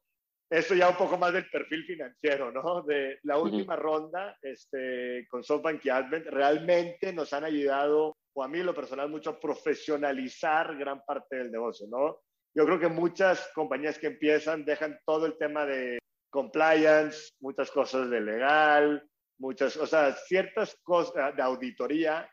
[0.49, 2.81] esto ya un poco más del perfil financiero, ¿no?
[2.83, 8.47] De la última ronda este, con SoftBank y Advent, realmente nos han ayudado, o a
[8.47, 12.21] mí lo personal, mucho a profesionalizar gran parte del negocio, ¿no?
[12.55, 18.09] Yo creo que muchas compañías que empiezan dejan todo el tema de compliance, muchas cosas
[18.09, 19.07] de legal,
[19.39, 22.29] muchas, o sea, ciertas cosas de auditoría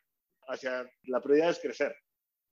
[0.46, 1.96] hacia la prioridad es crecer.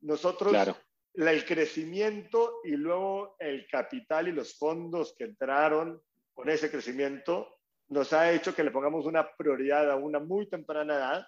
[0.01, 0.77] Nosotros claro
[1.14, 6.01] el crecimiento y luego el capital y los fondos que entraron
[6.35, 7.48] con ese crecimiento
[7.88, 11.27] nos ha hecho que le pongamos una prioridad a una muy temprana edad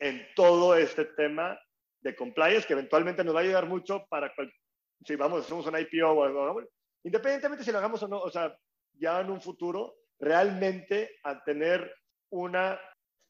[0.00, 1.58] en todo este tema
[2.00, 4.32] de compliance que eventualmente nos va a ayudar mucho para
[5.04, 6.62] si vamos, hacemos un IPO o algo,
[7.04, 8.54] independientemente si lo hagamos o no, o sea,
[8.94, 11.94] ya en un futuro, realmente a tener
[12.30, 12.78] una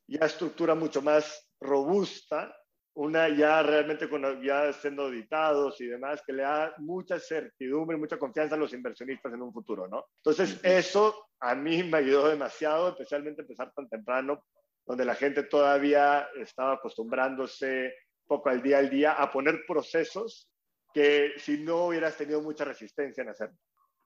[0.09, 2.57] ya estructura mucho más robusta
[3.01, 8.19] una ya realmente con ya siendo auditados y demás, que le da mucha certidumbre, mucha
[8.19, 10.05] confianza a los inversionistas en un futuro, ¿no?
[10.17, 14.45] Entonces, eso a mí me ayudó demasiado, especialmente empezar tan temprano,
[14.85, 17.95] donde la gente todavía estaba acostumbrándose
[18.27, 20.51] poco al día al día a poner procesos
[20.93, 23.57] que si no hubieras tenido mucha resistencia en hacerlo.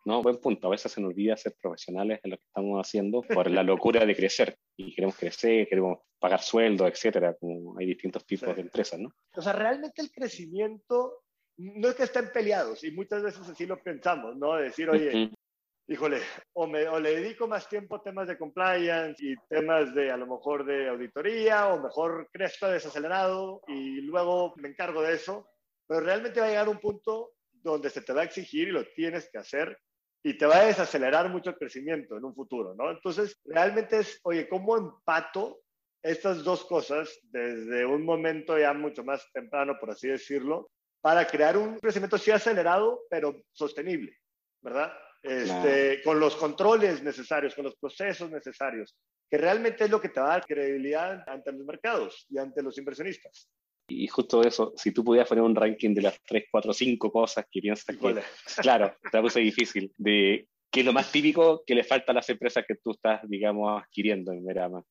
[0.04, 0.66] No, buen punto.
[0.66, 4.04] A veces se nos olvida ser profesionales en lo que estamos haciendo por la locura
[4.04, 4.56] de crecer.
[4.76, 9.10] Y queremos crecer, queremos pagar sueldos, etcétera, como hay distintos tipos de empresas, ¿no?
[9.34, 11.24] O sea, realmente el crecimiento
[11.56, 14.56] no es que estén peleados, y muchas veces así lo pensamos, ¿no?
[14.56, 15.30] decir, oye,
[15.86, 16.20] híjole,
[16.54, 20.16] o, me, o le dedico más tiempo a temas de compliance y temas de a
[20.16, 25.48] lo mejor de auditoría, o mejor crezco desacelerado y luego me encargo de eso.
[25.86, 28.84] Pero realmente va a llegar un punto donde se te va a exigir y lo
[28.94, 29.78] tienes que hacer
[30.26, 32.90] y te va a desacelerar mucho el crecimiento en un futuro, ¿no?
[32.90, 35.60] Entonces, realmente es, oye, ¿cómo empato
[36.02, 40.70] estas dos cosas desde un momento ya mucho más temprano, por así decirlo,
[41.02, 44.16] para crear un crecimiento sí acelerado, pero sostenible,
[44.62, 44.92] ¿verdad?
[45.22, 48.96] Este, Con los controles necesarios, con los procesos necesarios,
[49.30, 52.62] que realmente es lo que te va a dar credibilidad ante los mercados y ante
[52.62, 53.50] los inversionistas.
[53.88, 57.46] Y justo eso, si tú pudieras poner un ranking de las 3, 4, 5 cosas
[57.50, 58.22] que piensas que,
[58.62, 62.28] claro, te puse difícil, de qué es lo más típico que le falta a las
[62.30, 64.82] empresas que tú estás, digamos, adquiriendo en Verama.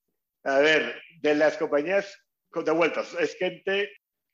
[0.44, 2.16] A ver, de las compañías,
[2.54, 3.90] de vueltas, es gente,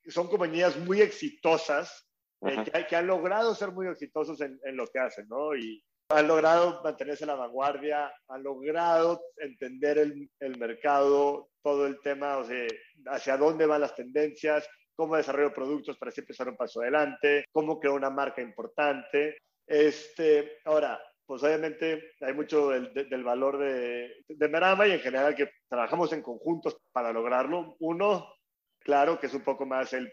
[0.08, 2.08] son compañías muy exitosas,
[2.42, 5.56] eh, que, que, han logrado ser muy exitosos en, en, lo que hacen, ¿no?
[5.56, 12.00] Y han logrado mantenerse en la vanguardia, han logrado entender el, el mercado, todo el
[12.02, 12.68] tema, o sea,
[13.08, 17.80] hacia dónde van las tendencias, cómo desarrollo productos para siempre estar un paso adelante, cómo
[17.80, 19.38] crear una marca importante.
[19.68, 25.36] Este, ahora, pues obviamente hay mucho del, del valor de, de Merama y en general
[25.36, 27.76] que trabajamos en conjuntos para lograrlo.
[27.80, 28.34] Uno,
[28.80, 30.12] claro, que es un poco más el,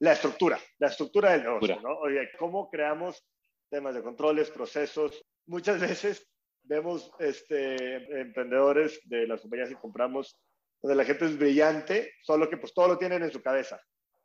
[0.00, 1.96] la estructura, la estructura del negocio, ¿no?
[2.00, 3.24] Oye, ¿cómo creamos
[3.70, 5.24] temas de controles, procesos?
[5.46, 6.28] Muchas veces
[6.62, 10.36] vemos este, emprendedores de las compañías que compramos
[10.82, 13.80] donde la gente es brillante, solo que pues todo lo tienen en su cabeza.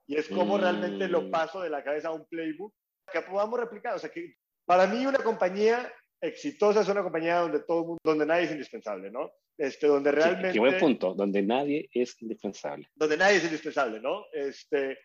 [0.08, 1.32] Y es como realmente lo mm.
[1.32, 2.74] paso de la cabeza a un playbook
[3.12, 3.96] que podamos replicar.
[3.96, 8.26] O sea que para mí una compañía exitosa es una compañía donde todo mundo, donde
[8.26, 9.32] nadie es indispensable, ¿no?
[9.58, 10.54] Este, donde realmente...
[10.54, 12.90] qué buen punto, donde nadie es indispensable.
[12.96, 14.26] Donde nadie es indispensable, ¿no?
[14.34, 14.98] Este,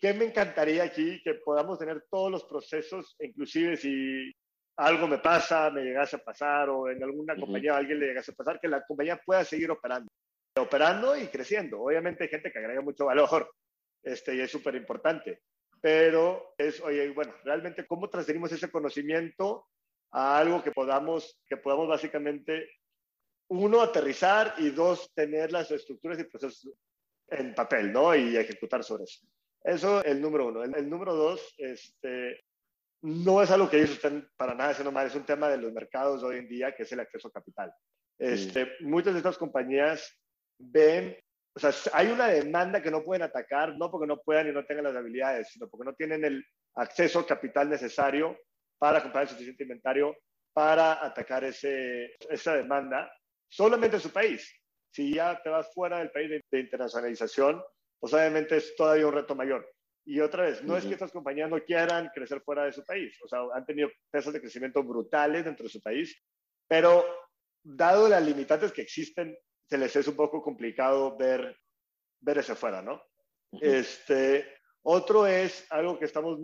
[0.00, 1.20] ¿Qué me encantaría aquí?
[1.22, 4.32] Que podamos tener todos los procesos, inclusive si
[4.78, 8.32] algo me pasa, me llegase a pasar, o en alguna compañía a alguien le llegase
[8.32, 10.10] a pasar, que la compañía pueda seguir operando
[10.58, 11.80] operando y creciendo.
[11.80, 13.50] Obviamente hay gente que agrega mucho valor
[14.02, 15.42] este, y es súper importante,
[15.80, 19.66] pero es, oye, bueno, realmente cómo transferimos ese conocimiento
[20.10, 22.70] a algo que podamos, que podamos básicamente,
[23.50, 26.70] uno, aterrizar y dos, tener las estructuras y procesos
[27.28, 28.14] en papel, ¿no?
[28.14, 29.26] Y ejecutar sobre eso.
[29.62, 30.62] Eso el número uno.
[30.62, 32.40] El, número dos, este,
[33.02, 35.72] no es algo que ellos estén para nada haciendo mal, es un tema de los
[35.72, 37.72] mercados hoy en día, que es el acceso a capital.
[38.18, 40.16] Este, Muchas de estas compañías
[40.58, 41.16] ven,
[41.54, 44.64] o sea, hay una demanda que no pueden atacar, no porque no puedan y no
[44.66, 48.36] tengan las habilidades, sino porque no tienen el acceso al capital necesario
[48.78, 50.16] para comprar el suficiente inventario
[50.52, 53.10] para atacar ese, esa demanda
[53.48, 54.52] solamente en su país.
[54.90, 57.62] Si ya te vas fuera del país de, internacionalización,
[58.00, 59.68] pues obviamente es todavía un reto mayor.
[60.08, 63.14] Y otra vez, no es que estas compañías no quieran crecer fuera de su país,
[63.22, 66.18] o sea, han tenido tasas de crecimiento brutales dentro de su país,
[66.66, 67.04] pero
[67.62, 69.36] dado las limitantes que existen
[69.68, 71.54] se les es un poco complicado ver,
[72.20, 73.02] ver ese fuera, ¿no?
[73.60, 74.46] este,
[74.82, 76.38] otro es algo que estamos,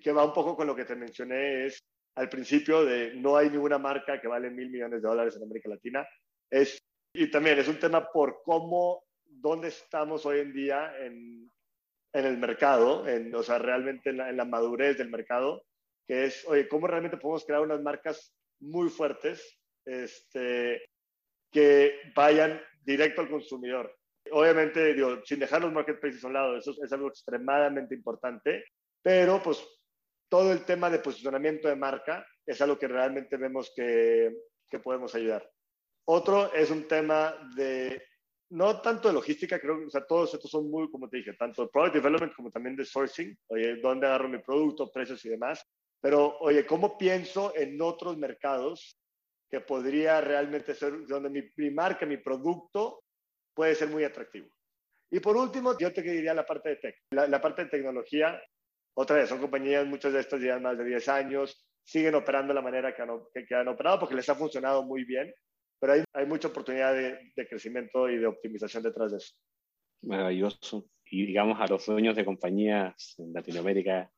[0.00, 1.80] que va un poco con lo que te mencioné, es
[2.14, 5.70] al principio de no hay ninguna marca que vale mil millones de dólares en América
[5.70, 6.06] Latina.
[6.48, 6.78] Es,
[7.12, 11.50] y también es un tema por cómo, dónde estamos hoy en día en,
[12.12, 15.64] en el mercado, en, o sea, realmente en la, en la madurez del mercado,
[16.06, 20.84] que es, oye, cómo realmente podemos crear unas marcas muy fuertes, este,
[21.50, 23.96] que vayan directo al consumidor.
[24.30, 28.64] Obviamente, digo, sin dejar los marketplaces a un lado, eso es algo extremadamente importante,
[29.02, 29.64] pero pues
[30.28, 34.32] todo el tema de posicionamiento de marca es algo que realmente vemos que,
[34.70, 35.48] que podemos ayudar.
[36.04, 38.02] Otro es un tema de,
[38.52, 41.32] no tanto de logística, creo que o sea, todos estos son muy, como te dije,
[41.34, 45.30] tanto de product development como también de sourcing, oye, dónde agarro mi producto, precios y
[45.30, 45.64] demás.
[46.00, 48.98] Pero, oye, ¿cómo pienso en otros mercados
[49.52, 53.04] que podría realmente ser donde mi, mi, marca, mi producto
[53.54, 54.48] puede ser muy atractivo.
[55.10, 56.96] Y por último, yo te diría la parte de tech.
[57.10, 58.40] La, parte de tecnología,
[58.96, 62.54] otra vez, son compañías, muchas de estas llevan más de 10 años, siguen operando de
[62.54, 63.10] la manera que han,
[63.46, 65.30] que han operado porque les ha funcionado muy bien,
[65.82, 67.18] pero hay, hay mucha oportunidad de,
[67.48, 69.34] crecimiento y de optimización detrás de eso.
[70.02, 70.88] Maravilloso.
[71.04, 74.08] Y digamos a los dueños de compañías en Latinoamérica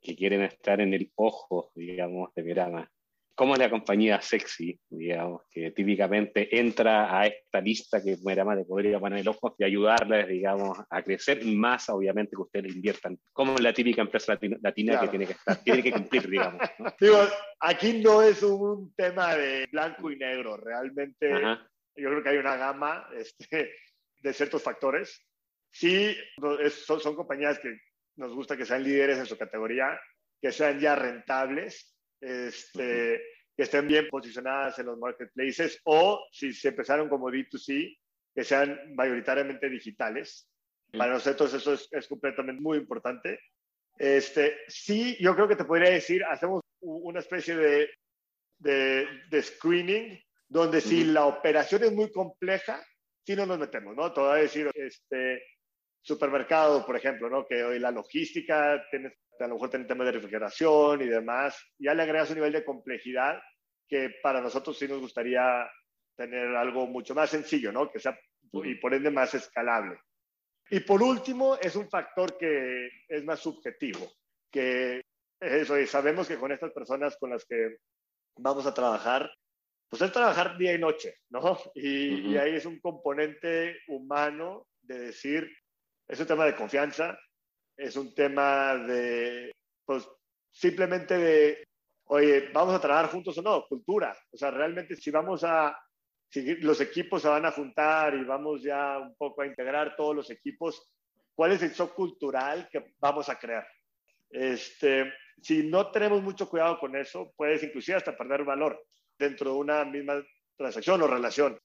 [0.00, 2.92] que quieren estar en el ojo, digamos, de Verama,
[3.34, 8.64] ¿Cómo es la compañía sexy, digamos, que típicamente entra a esta lista que Merama le
[8.64, 13.18] podría poner el ojo y ayudarles, digamos, a crecer más, obviamente, que ustedes inviertan?
[13.32, 16.60] ¿Cómo es la típica empresa latina, que tiene que estar, tiene que cumplir, digamos?
[16.78, 16.92] ¿no?
[17.00, 17.18] Digo,
[17.60, 21.66] aquí no es un tema de blanco y negro, realmente Ajá.
[21.96, 23.72] yo creo que hay una gama este,
[24.18, 25.26] de ciertos factores.
[25.70, 26.14] Sí,
[26.84, 27.78] son, son compañías que
[28.16, 29.98] nos gusta que sean líderes en su categoría,
[30.40, 33.20] que sean ya rentables, este,
[33.56, 37.98] que estén bien posicionadas en los marketplaces o si se empezaron como D2C,
[38.34, 40.48] que sean mayoritariamente digitales.
[40.90, 43.38] Para nosotros eso es, es, completamente muy importante.
[43.98, 47.90] Este, sí, yo creo que te podría decir, hacemos una especie de
[48.62, 52.80] de, de screening, donde si la operación es muy compleja,
[53.26, 54.12] sí no nos metemos, ¿no?
[54.12, 55.42] Te voy a decir, este,
[56.02, 57.46] supermercado, por ejemplo, ¿no?
[57.46, 61.94] Que hoy la logística, tienes, a lo mejor tiene temas de refrigeración y demás, ya
[61.94, 63.40] le agregas un nivel de complejidad
[63.88, 65.68] que para nosotros sí nos gustaría
[66.16, 67.90] tener algo mucho más sencillo, ¿no?
[67.90, 68.18] Que sea,
[68.52, 69.98] y por ende más escalable.
[70.70, 74.10] Y por último, es un factor que es más subjetivo,
[74.50, 75.02] que
[75.40, 77.76] eso, y sabemos que con estas personas con las que
[78.36, 79.30] vamos a trabajar,
[79.88, 81.58] pues es trabajar día y noche, ¿no?
[81.74, 85.50] Y, y ahí es un componente humano de decir,
[86.12, 87.18] es un tema de confianza,
[87.74, 89.50] es un tema de,
[89.82, 90.06] pues
[90.50, 91.64] simplemente de,
[92.04, 94.14] oye, vamos a trabajar juntos o no, cultura.
[94.30, 95.74] O sea, realmente si vamos a,
[96.28, 100.14] si los equipos se van a juntar y vamos ya un poco a integrar todos
[100.14, 100.92] los equipos,
[101.34, 103.66] ¿cuál es el shock cultural que vamos a crear?
[104.28, 108.84] Este, si no tenemos mucho cuidado con eso, puedes inclusive hasta perder valor
[109.18, 110.22] dentro de una misma
[110.58, 111.58] transacción o relación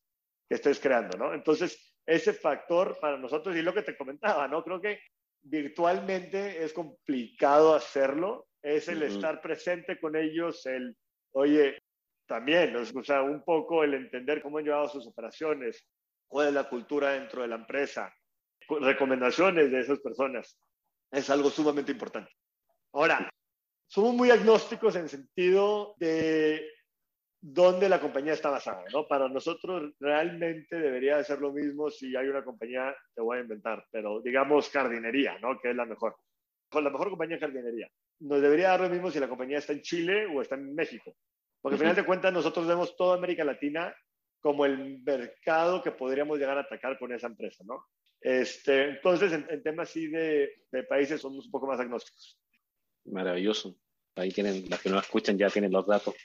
[0.47, 1.33] que estés creando, ¿no?
[1.33, 4.63] Entonces, ese factor para nosotros, y lo que te comentaba, ¿no?
[4.63, 5.01] Creo que
[5.41, 10.95] virtualmente es complicado hacerlo, es el estar presente con ellos, el,
[11.33, 11.77] oye,
[12.25, 15.85] también, o sea, un poco el entender cómo han llevado sus operaciones,
[16.27, 18.13] cuál es la cultura dentro de la empresa,
[18.67, 20.57] recomendaciones de esas personas,
[21.11, 22.31] es algo sumamente importante.
[22.93, 23.29] Ahora,
[23.89, 26.69] somos muy agnósticos en sentido de
[27.49, 29.07] dónde la compañía está basada, ¿no?
[29.07, 33.41] Para nosotros realmente debería de ser lo mismo si hay una compañía, te voy a
[33.41, 35.57] inventar, pero digamos jardinería, ¿no?
[35.59, 36.17] Que es la mejor.
[36.69, 37.89] Con la mejor compañía de jardinería.
[38.19, 41.15] Nos debería dar lo mismo si la compañía está en Chile o está en México.
[41.61, 43.95] Porque al final de cuentas nosotros vemos toda América Latina
[44.41, 47.85] como el mercado que podríamos llegar a atacar con esa empresa, ¿no?
[48.19, 52.37] Este, entonces, en, temas así de, de países somos un poco más agnósticos.
[53.05, 53.77] Maravilloso.
[54.17, 56.15] Ahí tienen, los que no escuchan ya tienen los datos.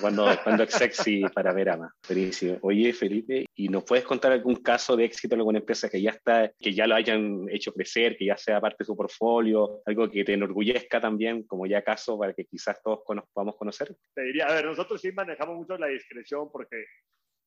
[0.00, 1.92] Cuando, cuando es sexy para Verama.
[2.06, 2.58] Buenísimo.
[2.62, 6.10] Oye, Felipe, ¿y nos puedes contar algún caso de éxito en alguna empresa que ya
[6.10, 10.10] está, que ya lo hayan hecho crecer, que ya sea parte de su portfolio, algo
[10.10, 13.00] que te enorgullezca también, como ya caso, para que quizás todos
[13.32, 13.96] podamos conocer?
[14.14, 16.84] Te diría, a ver, nosotros sí manejamos mucho la discreción porque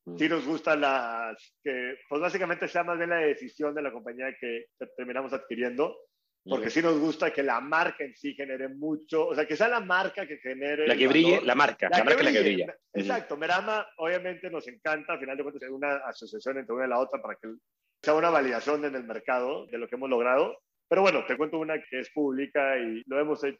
[0.06, 0.18] mm.
[0.18, 4.36] sí nos gusta las que, pues básicamente sea más bien la decisión de la compañía
[4.40, 4.66] que
[4.98, 5.96] terminamos adquiriendo
[6.44, 9.68] porque sí nos gusta que la marca en sí genere mucho, o sea, que sea
[9.68, 10.88] la marca que genere.
[10.88, 12.76] La que brille, la marca, la, marca la que brilla.
[12.94, 17.00] Exacto, Merama obviamente nos encanta, al final de cuentas, una asociación entre una y la
[17.00, 17.48] otra para que
[18.02, 20.58] sea una validación en el mercado de lo que hemos logrado.
[20.90, 23.60] Pero bueno, te cuento una que es pública y lo hemos hecho,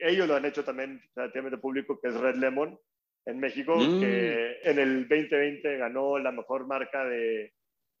[0.00, 2.78] ellos lo han hecho también relativamente público, que es Red Lemon
[3.26, 4.00] en México, mm.
[4.00, 7.52] que en el 2020 ganó la mejor marca de,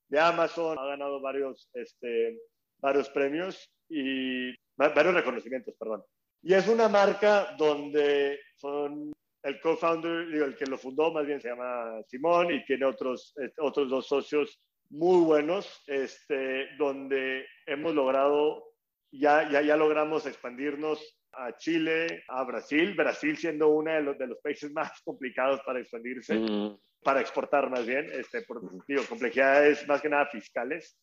[0.08, 2.38] de Amazon, ha ganado varios, este,
[2.78, 6.02] varios premios y varios reconocimientos, perdón.
[6.42, 11.40] Y es una marca donde son el co-founder, digo, el que lo fundó más bien
[11.40, 17.94] se llama Simón y tiene otros, este, otros dos socios muy buenos, este, donde hemos
[17.94, 18.64] logrado,
[19.10, 24.28] ya, ya, ya logramos expandirnos a Chile, a Brasil, Brasil siendo uno de los, de
[24.28, 26.78] los países más complicados para expandirse, mm.
[27.02, 30.96] para exportar más bien, este, por, digo, complejidades más que nada fiscales.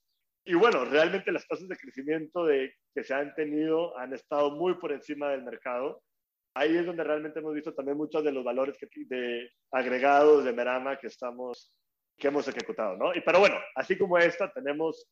[0.44, 4.76] Y bueno, realmente las tasas de crecimiento de, que se han tenido han estado muy
[4.76, 6.02] por encima del mercado.
[6.56, 10.52] Ahí es donde realmente hemos visto también muchos de los valores que, de agregados de
[10.52, 11.74] Merama que, estamos,
[12.18, 13.14] que hemos ejecutado, ¿no?
[13.16, 15.08] Y pero bueno, así como esta, tenemos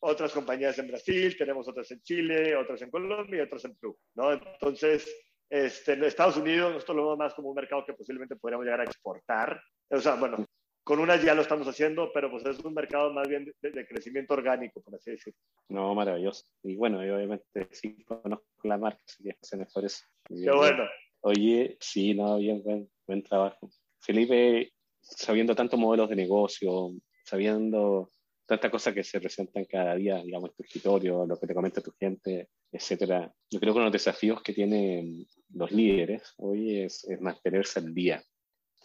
[0.00, 3.96] otras compañías en Brasil, tenemos otras en Chile, otras en Colombia y otras en Perú,
[4.14, 4.32] ¿no?
[4.32, 5.08] Entonces,
[5.48, 8.80] este, en Estados Unidos nosotros lo vemos más como un mercado que posiblemente podríamos llegar
[8.80, 9.62] a exportar.
[9.88, 10.44] O sea, bueno,
[10.84, 14.34] con unas ya lo estamos haciendo, pero pues es un mercado más bien de, crecimiento
[14.34, 15.38] orgánico, por así decirlo.
[15.70, 16.44] No, maravilloso.
[16.62, 19.34] Y bueno, yo obviamente sí conozco la marca, así que
[19.72, 20.04] por eso.
[20.28, 20.84] Qué bueno.
[21.22, 23.70] Oye, sí, no, bien, buen, buen trabajo.
[23.98, 26.92] Felipe, sabiendo tantos modelos de negocio,
[27.24, 28.10] sabiendo
[28.46, 31.80] tantas cosas que se presentan cada día, digamos, en tu escritorio, lo que te comenta
[31.80, 33.32] tu gente, etcétera.
[33.50, 37.78] Yo creo que uno de los desafíos que tienen los líderes hoy es, es mantenerse
[37.78, 38.22] al día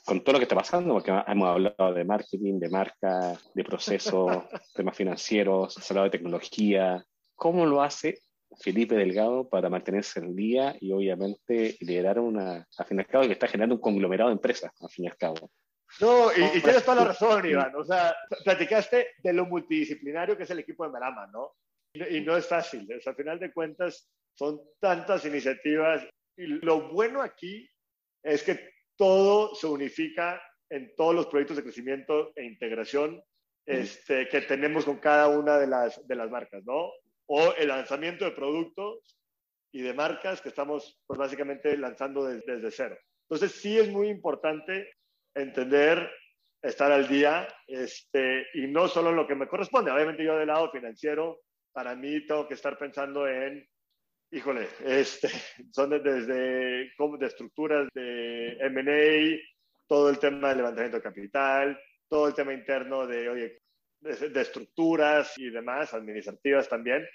[0.10, 4.26] con todo lo que está pasando, porque hemos hablado de marketing, de marca, de procesos,
[4.74, 7.05] temas financieros, hemos hablado de tecnología.
[7.36, 8.18] ¿Cómo lo hace
[8.60, 13.28] Felipe Delgado para mantenerse en día y obviamente liderar una, al fin y al cabo,
[13.28, 15.51] que está generando un conglomerado de empresas, al fin y al cabo?
[16.01, 17.76] No, y, tienes toda la razón, Iván.
[17.76, 21.53] O sea, platicaste de lo multidisciplinario que es el equipo de Marama, ¿no?
[21.93, 22.88] Y, y no es fácil.
[22.97, 26.03] O sea, al final de cuentas, son tantas iniciativas.
[26.36, 27.70] Y lo bueno aquí
[28.24, 33.24] es que todo se unifica en todos los proyectos de crecimiento e integración
[33.66, 36.91] este, que tenemos con cada una de las, de las marcas, ¿no?
[37.28, 39.18] O el lanzamiento de productos
[39.72, 42.97] y de marcas que estamos pues, básicamente lanzando desde cero.
[43.30, 44.89] Entonces sí es muy importante
[45.34, 46.12] entender,
[46.62, 49.91] estar al día, este, y no solo en lo que me corresponde.
[49.91, 51.39] Obviamente yo del lado financiero,
[51.72, 53.66] para mí tengo que estar pensando en,
[54.32, 55.30] híjole, este,
[55.71, 59.39] son desde de estructuras de M&A,
[59.88, 63.61] todo el tema de levantamiento de capital, todo el tema interno de, oye,
[64.01, 67.07] de, estructuras y demás, administrativas también,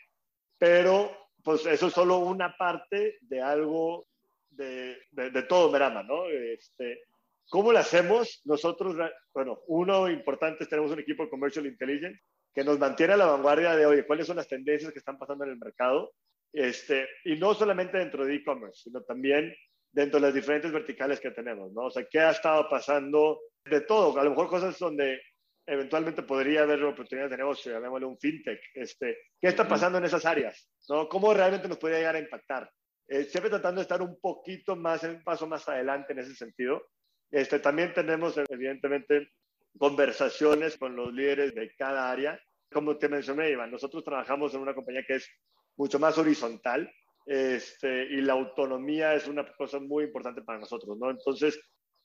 [0.59, 1.11] pero
[1.43, 4.07] pues eso es solo una parte de algo
[4.51, 6.29] de, de, todo Merama, ¿no?
[6.29, 7.03] Este,
[7.49, 8.41] ¿Cómo lo hacemos?
[8.45, 8.97] Nosotros,
[9.33, 12.21] bueno, uno importante es tenemos un equipo de Commercial Intelligence
[12.55, 15.45] que nos mantiene a la vanguardia de, oye, cuáles son las tendencias que están pasando
[15.45, 16.13] en el mercado,
[16.55, 19.53] este, y no solamente dentro de e-commerce, sino también
[19.91, 21.87] dentro de las diferentes verticales que tenemos, ¿no?
[21.87, 24.19] O sea, ¿qué ha estado pasando de todo?
[24.19, 25.21] A lo mejor cosas donde
[25.67, 28.61] eventualmente podría haber oportunidades de negocio, llamémosle un fintech.
[28.75, 30.69] Este, ¿Qué está pasando en esas áreas?
[30.89, 31.09] ¿no?
[31.09, 32.71] ¿Cómo realmente nos podría llegar a impactar?
[33.09, 36.87] Eh, siempre tratando de estar un poquito más, un paso más adelante en ese sentido.
[37.31, 39.29] Este, también tenemos, evidentemente,
[39.77, 42.41] conversaciones con los líderes de cada área.
[42.71, 45.29] Como te mencioné, Iván, nosotros trabajamos en una compañía que es
[45.77, 46.91] mucho más horizontal
[47.27, 51.11] este, y la autonomía es una cosa muy importante para nosotros, ¿no?
[51.11, 51.59] Entonces,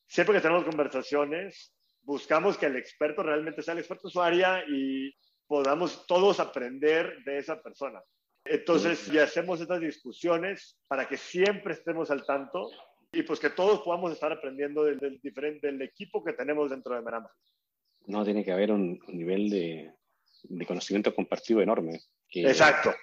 [0.08, 4.64] siempre que tenemos conversaciones, buscamos que el experto realmente sea el experto en su área
[4.68, 5.14] y
[5.46, 8.02] podamos todos aprender de esa persona.
[8.46, 12.70] Entonces, ya hacemos estas discusiones para que siempre estemos al tanto
[13.12, 17.02] y pues que todos podamos estar aprendiendo del, diferente, del equipo que tenemos dentro de
[17.02, 17.30] Merama.
[18.06, 19.94] No, tiene que haber un, nivel de,
[20.44, 22.00] de, conocimiento compartido enorme.
[22.30, 22.94] Exacto.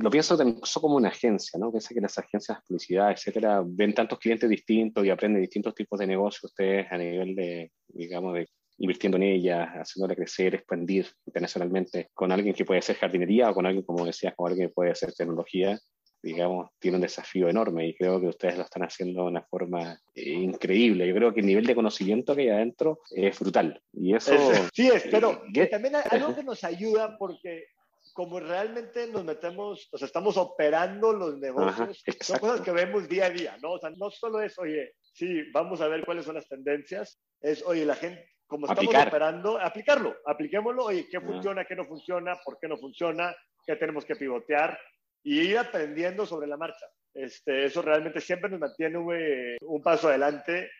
[0.00, 0.38] Lo pienso
[0.80, 1.70] como una agencia, ¿no?
[1.70, 5.98] Piensa que las agencias de publicidad, etcétera, ven tantos clientes distintos y aprenden distintos tipos
[5.98, 12.10] de negocios ustedes a nivel de, digamos, de invirtiendo en ellas, haciéndola crecer, expandir internacionalmente,
[12.14, 14.90] con alguien que puede hacer jardinería o con alguien, como decías, con alguien que puede
[14.90, 15.78] hacer tecnología,
[16.22, 19.98] digamos, tiene un desafío enorme y creo que ustedes lo están haciendo de una forma
[20.14, 21.06] eh, increíble.
[21.06, 23.80] Yo creo que el nivel de conocimiento que hay adentro es brutal.
[23.92, 24.32] Y eso...
[24.72, 27.66] sí, es, pero eh, también algo que nos ayuda porque
[28.12, 33.26] como realmente nos metemos, o sea, estamos operando los negocios, son cosas que vemos día
[33.26, 33.72] a día, ¿no?
[33.72, 37.64] O sea, no solo es, oye, sí, vamos a ver cuáles son las tendencias, es,
[37.64, 42.58] oye, la gente, como estamos operando, aplicarlo, apliquémoslo, oye, qué funciona, qué no funciona, por
[42.58, 43.34] qué no funciona,
[43.66, 44.78] qué tenemos que pivotear
[45.22, 46.86] y ir aprendiendo sobre la marcha.
[47.14, 50.70] Este, eso realmente siempre nos mantiene un paso adelante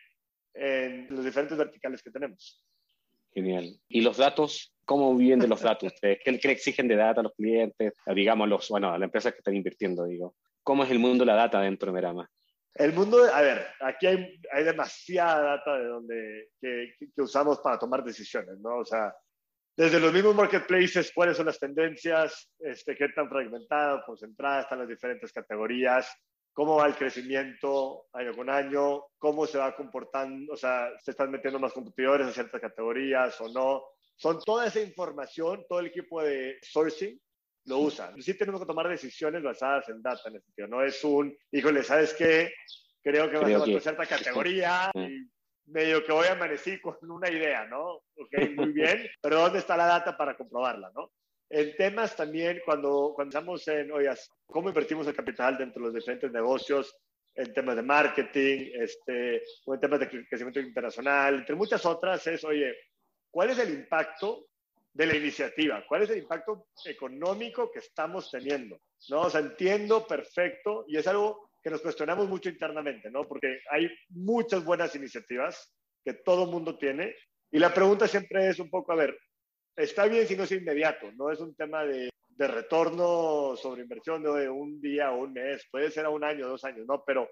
[0.53, 2.63] en los diferentes verticales que tenemos.
[3.33, 3.79] Genial.
[3.87, 4.72] ¿Y los datos?
[4.85, 6.19] ¿Cómo viven de los datos ustedes?
[6.23, 7.93] ¿Qué, ¿Qué, exigen de data a los clientes?
[8.13, 10.35] Digamos, los, bueno, a las empresas que están invirtiendo, digo.
[10.61, 12.29] ¿Cómo es el mundo de la data dentro de Merama?
[12.73, 17.77] El mundo, a ver, aquí hay, hay demasiada data de donde, que, que, usamos para
[17.77, 18.77] tomar decisiones, ¿no?
[18.77, 19.13] O sea,
[19.75, 24.87] desde los mismos marketplaces, cuáles son las tendencias, este, qué tan fragmentado, concentrada están las
[24.87, 26.11] diferentes categorías,
[26.53, 31.31] cómo va el crecimiento año con año, cómo se va comportando, o sea, se están
[31.31, 33.83] metiendo más competidores en ciertas categorías o no.
[34.15, 37.19] Son toda esa información, todo el equipo de sourcing
[37.65, 38.13] lo usa.
[38.19, 40.67] Sí tenemos que tomar decisiones basadas en data en ese sentido.
[40.67, 42.53] No es un, híjole, ¿sabes qué?
[43.01, 45.29] Creo que va a ser cierta categoría y
[45.65, 48.03] medio que voy a amanecer con una idea, ¿no?
[48.15, 51.11] Ok, muy bien, pero ¿dónde está la data para comprobarla, no?
[51.49, 54.09] En temas también, cuando, cuando estamos en, oye,
[54.45, 56.95] ¿cómo invertimos el capital dentro de los diferentes negocios?
[57.35, 62.43] En temas de marketing, este, o en temas de crecimiento internacional, entre muchas otras, es,
[62.43, 62.75] oye,
[63.33, 64.45] ¿cuál es el impacto
[64.93, 65.83] de la iniciativa?
[65.87, 68.79] ¿Cuál es el impacto económico que estamos teniendo?
[69.09, 69.21] ¿No?
[69.21, 73.27] O sea, entiendo perfecto y es algo que nos cuestionamos mucho internamente, ¿no?
[73.27, 75.73] Porque hay muchas buenas iniciativas
[76.05, 77.15] que todo mundo tiene
[77.51, 79.17] y la pregunta siempre es un poco, a ver,
[79.75, 84.21] está bien si no es inmediato, no es un tema de, de retorno sobre inversión
[84.21, 87.03] de un día o un mes, puede ser a un año, dos años, ¿no?
[87.03, 87.27] Pero,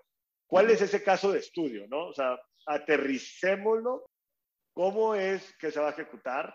[0.48, 2.08] ¿cuál es ese caso de estudio, ¿no?
[2.08, 4.11] O sea, aterricémoslo,
[4.74, 6.54] cómo es que se va a ejecutar,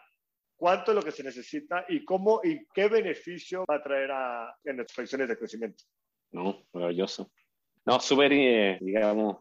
[0.57, 4.57] cuánto es lo que se necesita y cómo y qué beneficio va a traer a,
[4.65, 5.85] en las proyecciones de crecimiento.
[6.33, 7.31] No, maravilloso.
[7.85, 9.39] No, súper, eh, digamos,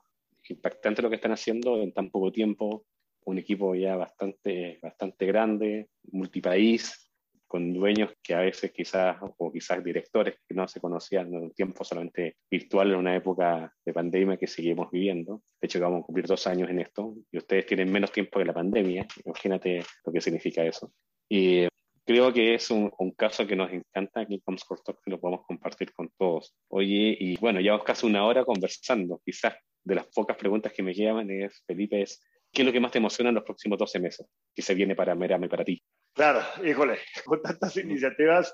[0.49, 2.85] impactante lo que están haciendo en tan poco tiempo
[3.25, 7.04] un equipo ya bastante, bastante grande, multipaís,
[7.47, 11.51] con dueños que a veces quizás, o quizás directores que no se conocían en un
[11.51, 15.41] tiempo solamente virtual, en una época de pandemia que seguimos viviendo.
[15.61, 18.45] De hecho, vamos a cumplir dos años en esto y ustedes tienen menos tiempo que
[18.45, 19.05] la pandemia.
[19.25, 20.91] Imagínate lo que significa eso.
[21.29, 21.67] Y
[22.05, 25.45] creo que es un, caso que nos encanta aquí en Comscore Talk, que lo podemos
[25.45, 26.55] compartir con todos.
[26.69, 29.21] Oye, y bueno, llevamos casi una hora conversando.
[29.25, 32.21] Quizás de las pocas preguntas que me quedan es, Felipe, es
[32.51, 34.95] ¿qué es lo que más te emociona en los próximos 12 meses que se viene
[34.95, 35.81] para Merame, para ti?
[36.15, 38.53] Claro, híjole, con tantas iniciativas,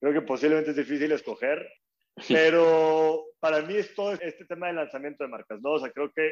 [0.00, 1.68] creo que posiblemente es difícil escoger,
[2.28, 5.72] pero para mí es todo este tema de lanzamiento de marcas, ¿no?
[5.72, 6.30] O sea, creo que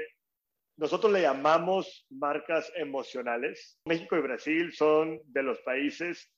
[0.76, 3.80] nosotros le llamamos marcas emocionales.
[3.84, 6.30] México y Brasil son de los países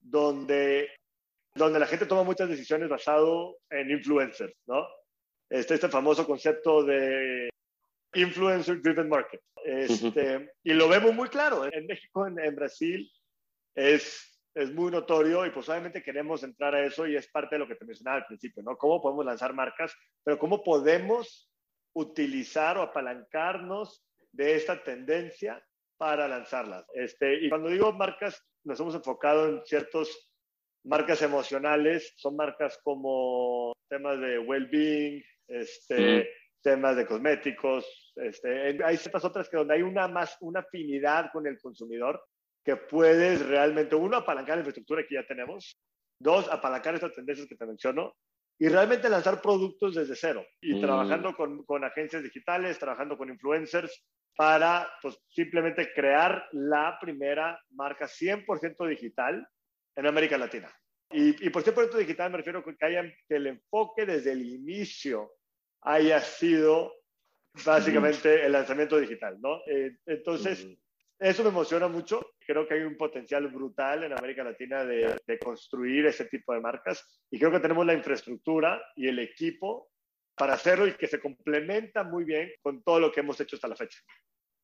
[0.00, 0.90] donde,
[1.54, 4.84] donde la gente toma muchas decisiones basado en influencers, ¿no?
[5.48, 7.48] Este, este famoso concepto de
[8.14, 9.40] influencer driven market.
[9.64, 11.64] Este, y lo vemos muy claro.
[11.72, 13.08] En México, en, en Brasil,
[13.74, 17.60] es, es muy notorio y pues obviamente queremos entrar a eso y es parte de
[17.60, 18.76] lo que te mencionaba al principio, ¿no?
[18.76, 19.94] ¿Cómo podemos lanzar marcas?
[20.22, 21.50] Pero ¿cómo podemos
[21.94, 25.64] utilizar o apalancarnos de esta tendencia
[25.96, 26.86] para lanzarlas?
[26.94, 30.30] Este, y cuando digo marcas, nos hemos enfocado en ciertos
[30.84, 36.28] marcas emocionales, son marcas como temas de well-being, este,
[36.62, 41.46] temas de cosméticos, este, hay ciertas otras que donde hay una más, una afinidad con
[41.46, 42.22] el consumidor
[42.64, 45.78] que puedes realmente, uno, apalancar la infraestructura que ya tenemos,
[46.18, 48.14] dos, apalancar estas tendencias que te menciono,
[48.58, 50.80] y realmente lanzar productos desde cero y mm.
[50.80, 54.04] trabajando con, con, agencias digitales, trabajando con influencers
[54.36, 59.46] para pues, simplemente crear la primera marca 100% digital
[59.96, 60.72] en América Latina.
[61.10, 64.42] Y, y por 100% digital me refiero a que, hayan, que el enfoque desde el
[64.44, 65.32] inicio
[65.82, 66.92] haya sido
[67.64, 69.60] básicamente el lanzamiento digital, ¿no?
[69.66, 70.66] Eh, entonces,
[71.24, 72.34] eso me emociona mucho.
[72.38, 77.22] Creo que hay un potencial brutal en América Latina de, construir ese tipo de marcas
[77.30, 79.88] y creo que tenemos la infraestructura y el equipo
[80.36, 83.68] para hacerlo y que se complementa muy bien con todo lo que hemos hecho hasta
[83.68, 83.98] la fecha.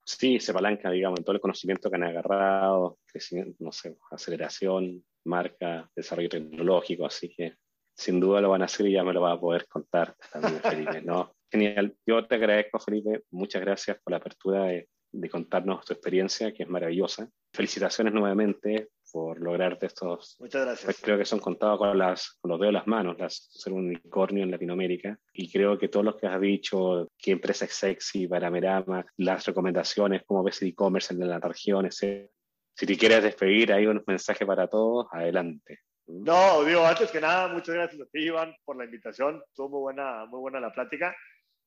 [0.05, 5.05] Sí, se balanca, digamos, en todo el conocimiento que han agarrado, crecimiento, no sé, aceleración,
[5.25, 7.55] marca, desarrollo tecnológico, así que
[7.95, 10.61] sin duda lo van a hacer y ya me lo va a poder contar también,
[10.61, 11.03] Felipe.
[11.51, 11.97] Genial.
[12.07, 13.25] Yo te agradezco, Felipe.
[13.31, 14.73] Muchas gracias por la apertura
[15.13, 17.29] de contarnos tu experiencia, que es maravillosa.
[17.53, 20.37] Felicitaciones nuevamente por lograrte estos.
[20.39, 20.85] Muchas gracias.
[20.85, 23.73] Pues creo que son contados con, las, con los dedos de las manos, las, ser
[23.73, 25.19] un unicornio en Latinoamérica.
[25.33, 29.45] Y creo que todos los que has dicho, qué empresa es sexy para Merama, las
[29.47, 32.31] recomendaciones, cómo ves el e-commerce en la región, etc.
[32.75, 35.81] Si te quieres despedir, hay un mensaje para todos, adelante.
[36.07, 39.43] No, digo, antes que nada, muchas gracias a ti, Iván, por la invitación.
[39.47, 41.15] Estuvo muy buena, muy buena la plática.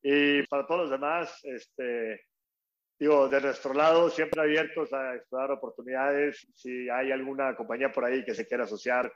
[0.02, 2.26] Y para todos los demás, este,
[3.04, 6.48] digo, de nuestro lado, siempre abiertos a explorar oportunidades.
[6.56, 9.12] Si hay alguna compañía por ahí que se quiera asociar,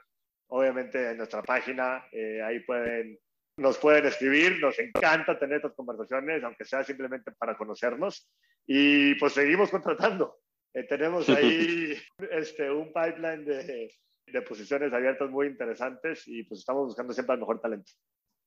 [0.48, 3.18] obviamente en nuestra página, eh, ahí pueden,
[3.56, 4.60] nos pueden escribir.
[4.60, 8.30] Nos encanta tener estas conversaciones, aunque sea simplemente para conocernos.
[8.66, 10.36] Y pues seguimos contratando.
[10.74, 11.94] Eh, tenemos ahí
[12.30, 13.90] este, un pipeline de,
[14.26, 17.90] de posiciones abiertas muy interesantes y pues estamos buscando siempre el mejor talento.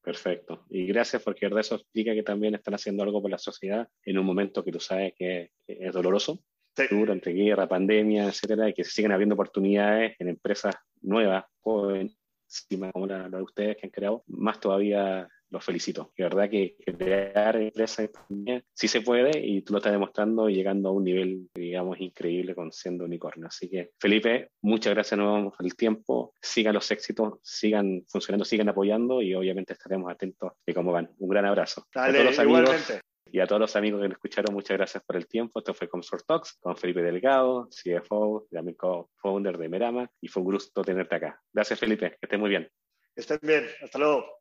[0.02, 0.66] Perfecto.
[0.70, 4.18] Y gracias porque de eso explica que también están haciendo algo por la sociedad en
[4.18, 6.44] un momento que tú sabes que es doloroso,
[6.76, 6.84] sí.
[6.90, 12.18] duro, entre guerra, pandemia, etcétera, y que se siguen abriendo oportunidades en empresas nuevas, jóvenes,
[12.92, 16.12] como la, la de ustedes que han creado, más todavía los felicito.
[16.18, 18.10] De verdad que crear empresas
[18.74, 22.56] sí se puede y tú lo estás demostrando y llegando a un nivel, digamos, increíble
[22.56, 23.48] con siendo unicornio.
[23.48, 26.34] Así que, Felipe, muchas gracias nuevamente por el tiempo.
[26.42, 31.12] Sigan los éxitos, sigan funcionando, sigan apoyando y obviamente estaremos atentos de cómo van.
[31.20, 31.86] Un gran abrazo.
[31.94, 33.02] Dale, a todos los amigos,
[33.34, 35.60] Y a todos los amigos que nos escucharon, muchas gracias por el tiempo.
[35.60, 40.52] Esto fue Comsort Talks con Felipe Delgado, CFO, también co-founder de Merama, y fue un
[40.52, 41.42] gusto tenerte acá.
[41.54, 42.12] Gracias, Felipe.
[42.12, 42.70] Que estés muy bien.
[43.14, 43.66] Que estén bien.
[43.82, 44.41] Hasta luego.